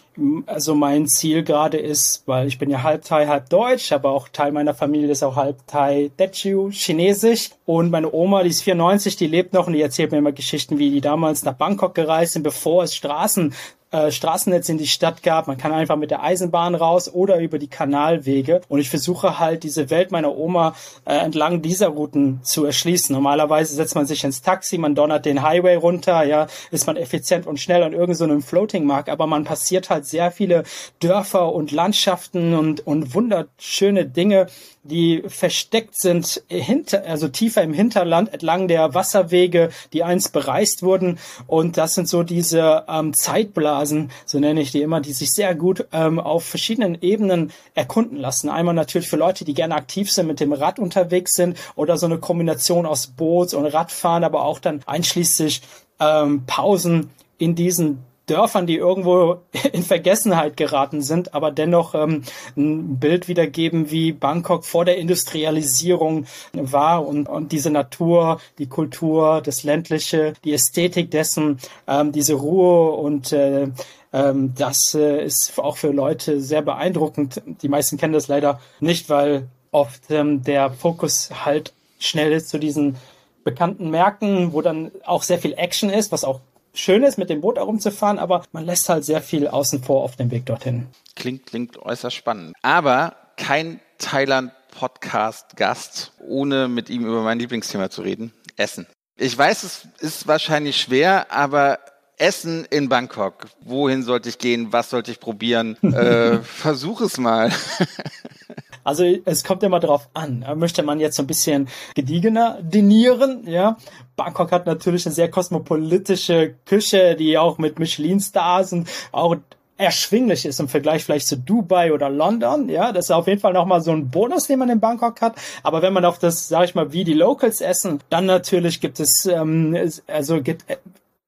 [0.45, 4.29] also mein Ziel gerade ist, weil ich bin ja halb Thai, halb Deutsch, aber auch
[4.29, 7.49] Teil meiner Familie ist auch halb Thai, Techu, Chinesisch.
[7.65, 10.77] Und meine Oma, die ist 94, die lebt noch und die erzählt mir immer Geschichten,
[10.77, 13.53] wie die damals nach Bangkok gereist sind, bevor es Straßen
[13.91, 15.47] äh, Straßennetz in die Stadt gab.
[15.47, 18.61] Man kann einfach mit der Eisenbahn raus oder über die Kanalwege.
[18.67, 20.75] Und ich versuche halt diese Welt meiner Oma
[21.05, 23.13] äh, entlang dieser Routen zu erschließen.
[23.13, 27.47] Normalerweise setzt man sich ins Taxi, man donnert den Highway runter, ja, ist man effizient
[27.47, 30.63] und schnell an irgendeinem so Floating Markt, aber man passiert halt sehr viele
[30.99, 34.47] Dörfer und Landschaften und, und wunderschöne Dinge,
[34.83, 41.19] die versteckt sind hinter, also tiefer im Hinterland entlang der Wasserwege, die einst bereist wurden.
[41.47, 45.53] Und das sind so diese ähm, Zeitblasen, so nenne ich die immer, die sich sehr
[45.53, 48.49] gut ähm, auf verschiedenen Ebenen erkunden lassen.
[48.49, 52.07] Einmal natürlich für Leute, die gerne aktiv sind, mit dem Rad unterwegs sind oder so
[52.07, 55.61] eine Kombination aus Boot und Radfahren, aber auch dann einschließlich
[55.99, 59.41] ähm, Pausen in diesen Dörfern, die irgendwo
[59.73, 62.23] in Vergessenheit geraten sind, aber dennoch ähm,
[62.55, 69.41] ein Bild wiedergeben, wie Bangkok vor der Industrialisierung war und, und diese Natur, die Kultur,
[69.43, 73.67] das ländliche, die Ästhetik dessen, ähm, diese Ruhe und äh,
[74.13, 77.41] ähm, das äh, ist auch für Leute sehr beeindruckend.
[77.61, 82.59] Die meisten kennen das leider nicht, weil oft ähm, der Fokus halt schnell ist zu
[82.59, 82.97] diesen
[83.43, 86.41] bekannten Märkten, wo dann auch sehr viel Action ist, was auch
[86.73, 90.15] schön ist, mit dem Boot herumzufahren, aber man lässt halt sehr viel außen vor auf
[90.15, 90.87] dem Weg dorthin.
[91.15, 92.55] Klingt, klingt äußerst spannend.
[92.61, 98.33] Aber kein Thailand-Podcast-Gast, ohne mit ihm über mein Lieblingsthema zu reden.
[98.57, 98.85] Essen.
[99.17, 101.79] Ich weiß, es ist wahrscheinlich schwer, aber
[102.17, 103.47] Essen in Bangkok.
[103.61, 104.71] Wohin sollte ich gehen?
[104.71, 105.75] Was sollte ich probieren?
[105.83, 107.51] äh, versuch es mal.
[108.83, 110.45] Also es kommt immer drauf an.
[110.55, 113.77] Möchte man jetzt so ein bisschen gediegener dinieren, ja?
[114.15, 119.35] Bangkok hat natürlich eine sehr kosmopolitische Küche, die auch mit Michelin-Stars und auch
[119.81, 122.69] erschwinglich ist im Vergleich vielleicht zu Dubai oder London.
[122.69, 125.35] Ja, das ist auf jeden Fall nochmal so ein Bonus, den man in Bangkok hat.
[125.63, 128.99] Aber wenn man auf das, sage ich mal, wie die Locals essen, dann natürlich gibt
[128.99, 129.75] es, ähm,
[130.07, 130.65] also gibt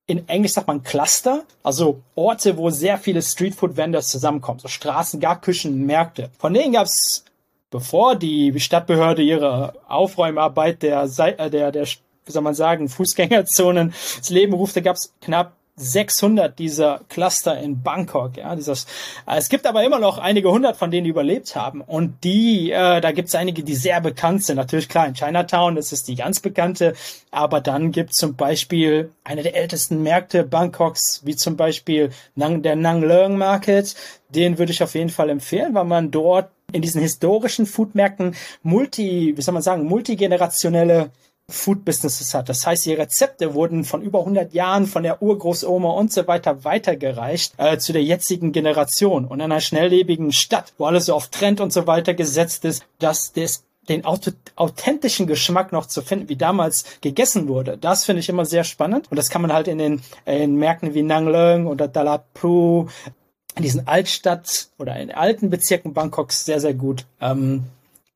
[0.06, 5.40] in Englisch sagt man Cluster, also Orte, wo sehr viele Streetfood-Vendors zusammenkommen, so Straßen, gar
[5.40, 6.30] Küchen, Märkte.
[6.38, 7.24] Von denen gab es
[7.74, 14.30] bevor die Stadtbehörde ihre Aufräumarbeit der, äh, der, der, wie soll man sagen, Fußgängerzonen ins
[14.30, 18.38] Leben rufte, gab es knapp 600 dieser Cluster in Bangkok.
[18.38, 18.86] Ja, dieses,
[19.26, 21.82] äh, es gibt aber immer noch einige hundert von denen, die überlebt haben.
[21.82, 24.58] Und die, äh, da gibt es einige, die sehr bekannt sind.
[24.58, 26.94] Natürlich klar, in Chinatown, das ist die ganz bekannte.
[27.32, 32.76] Aber dann gibt zum Beispiel eine der ältesten Märkte Bangkoks, wie zum Beispiel Nang, der
[32.76, 33.96] Nang Leung Market.
[34.30, 39.34] Den würde ich auf jeden Fall empfehlen, weil man dort in diesen historischen Foodmärkten multi,
[39.36, 41.12] wie soll man sagen, multigenerationelle
[41.50, 42.48] Food Businesses hat.
[42.48, 46.64] Das heißt, die Rezepte wurden von über 100 Jahren von der Urgroßoma und so weiter
[46.64, 49.26] weitergereicht äh, zu der jetzigen Generation.
[49.26, 52.86] Und in einer schnelllebigen Stadt, wo alles so auf Trend und so weiter gesetzt ist,
[53.00, 57.78] dass das den authentischen Geschmack noch zu finden, wie damals gegessen wurde.
[57.78, 59.12] Das finde ich immer sehr spannend.
[59.12, 62.88] Und das kann man halt in den in Märkten wie Nang Leung oder Dalapru
[63.62, 67.66] diesen Altstadt oder in alten Bezirken Bangkoks sehr, sehr gut ähm,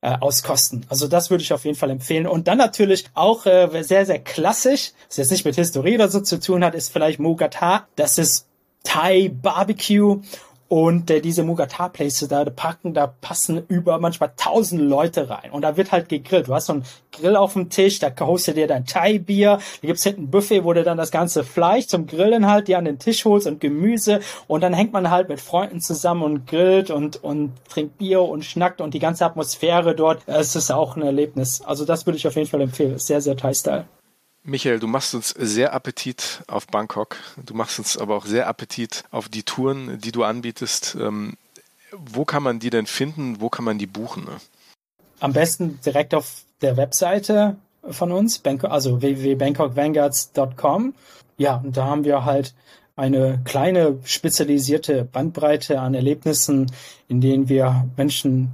[0.00, 0.86] äh, auskosten.
[0.88, 2.26] Also das würde ich auf jeden Fall empfehlen.
[2.26, 6.20] Und dann natürlich auch äh, sehr, sehr klassisch, was jetzt nicht mit Historie oder so
[6.20, 7.86] zu tun hat, ist vielleicht Mogata.
[7.96, 8.46] Das ist
[8.84, 10.20] Thai Barbecue
[10.68, 15.50] und äh, diese Mugatar-Places da, da packen, da passen über manchmal tausend Leute rein.
[15.50, 16.48] Und da wird halt gegrillt.
[16.48, 19.58] Du hast so einen Grill auf dem Tisch, da holst du dir dein Thai-Bier.
[19.80, 22.78] Da gibt's hinten ein Buffet, wo du dann das ganze Fleisch zum Grillen halt dir
[22.78, 24.20] an den Tisch holst und Gemüse.
[24.46, 28.44] Und dann hängt man halt mit Freunden zusammen und grillt und, und trinkt Bier und
[28.44, 30.22] schnackt und die ganze Atmosphäre dort.
[30.26, 31.62] Es ist auch ein Erlebnis.
[31.62, 32.98] Also das würde ich auf jeden Fall empfehlen.
[32.98, 33.86] Sehr, sehr Thai-Style.
[34.48, 37.16] Michael, du machst uns sehr Appetit auf Bangkok.
[37.44, 40.96] Du machst uns aber auch sehr Appetit auf die Touren, die du anbietest.
[40.98, 41.34] Ähm,
[41.92, 43.42] wo kann man die denn finden?
[43.42, 44.24] Wo kann man die buchen?
[44.24, 44.38] Ne?
[45.20, 47.56] Am besten direkt auf der Webseite
[47.90, 50.94] von uns, also www.bangkokvanguards.com.
[51.36, 52.54] Ja, und da haben wir halt
[52.96, 56.72] eine kleine spezialisierte Bandbreite an Erlebnissen,
[57.06, 58.52] in denen wir Menschen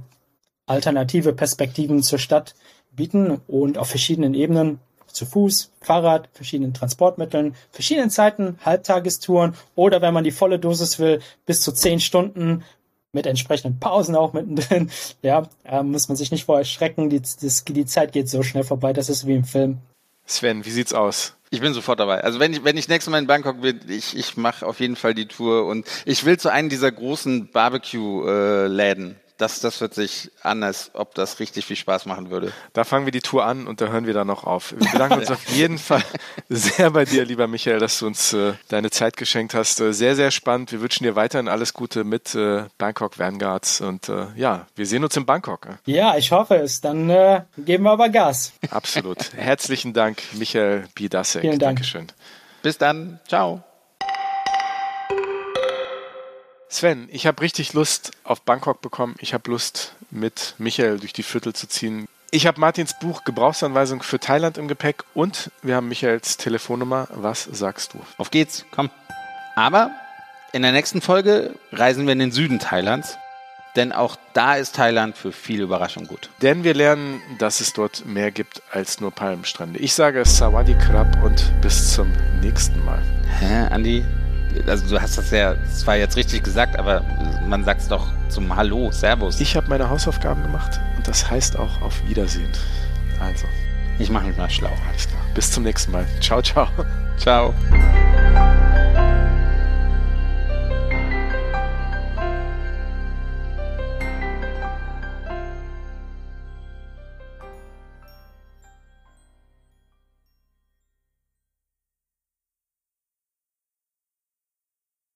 [0.65, 2.53] alternative Perspektiven zur Stadt
[2.91, 4.81] bieten und auf verschiedenen Ebenen
[5.15, 11.21] zu Fuß, Fahrrad, verschiedenen Transportmitteln, verschiedenen Zeiten, Halbtagestouren oder wenn man die volle Dosis will,
[11.45, 12.63] bis zu zehn Stunden
[13.11, 14.91] mit entsprechenden Pausen auch mittendrin.
[15.21, 17.09] Ja, äh, muss man sich nicht vorher schrecken.
[17.09, 18.93] Die, das, die Zeit geht so schnell vorbei.
[18.93, 19.79] Das ist wie im Film.
[20.25, 21.33] Sven, wie sieht's aus?
[21.49, 22.23] Ich bin sofort dabei.
[22.23, 24.95] Also wenn ich, wenn ich nächstes Mal in Bangkok bin, ich, ich mache auf jeden
[24.95, 29.15] Fall die Tour und ich will zu einem dieser großen Barbecue-Läden.
[29.37, 32.53] Das, das hört sich an, als ob das richtig viel Spaß machen würde.
[32.73, 34.73] Da fangen wir die Tour an und da hören wir dann noch auf.
[34.77, 36.03] Wir bedanken uns auf jeden Fall
[36.49, 39.79] sehr bei dir, lieber Michael, dass du uns äh, deine Zeit geschenkt hast.
[39.81, 40.71] Äh, sehr, sehr spannend.
[40.71, 45.03] Wir wünschen dir weiterhin alles Gute mit äh, Bangkok Vanguards und äh, ja, wir sehen
[45.03, 45.67] uns in Bangkok.
[45.85, 46.81] Ja, ich hoffe es.
[46.81, 48.53] Dann äh, geben wir aber Gas.
[48.69, 49.33] Absolut.
[49.33, 51.41] Herzlichen Dank, Michael Bidasek.
[51.41, 51.77] Vielen Dank.
[51.77, 52.07] Dankeschön.
[52.61, 53.19] Bis dann.
[53.27, 53.63] Ciao.
[56.75, 59.15] Sven, ich habe richtig Lust auf Bangkok bekommen.
[59.19, 62.05] Ich habe Lust, mit Michael durch die Viertel zu ziehen.
[62.31, 67.07] Ich habe Martins Buch Gebrauchsanweisung für Thailand im Gepäck und wir haben Michaels Telefonnummer.
[67.11, 67.99] Was sagst du?
[68.17, 68.89] Auf geht's, komm.
[69.55, 69.91] Aber
[70.51, 73.17] in der nächsten Folge reisen wir in den Süden Thailands,
[73.77, 76.29] denn auch da ist Thailand für viele Überraschungen gut.
[76.41, 79.79] Denn wir lernen, dass es dort mehr gibt als nur Palmstrände.
[79.79, 82.11] Ich sage Sawadee Krab und bis zum
[82.41, 83.01] nächsten Mal.
[83.39, 84.03] Hä, Andi?
[84.67, 87.01] Also du hast das ja zwar jetzt richtig gesagt, aber
[87.47, 89.39] man sagt es doch zum Hallo, Servus.
[89.39, 92.49] Ich habe meine Hausaufgaben gemacht und das heißt auch auf Wiedersehen.
[93.19, 93.45] Also,
[93.99, 94.71] Ich mache mich mal schlau.
[94.89, 95.21] alles klar.
[95.33, 96.05] Bis zum nächsten Mal.
[96.19, 96.67] Ciao, ciao.
[97.17, 97.53] Ciao.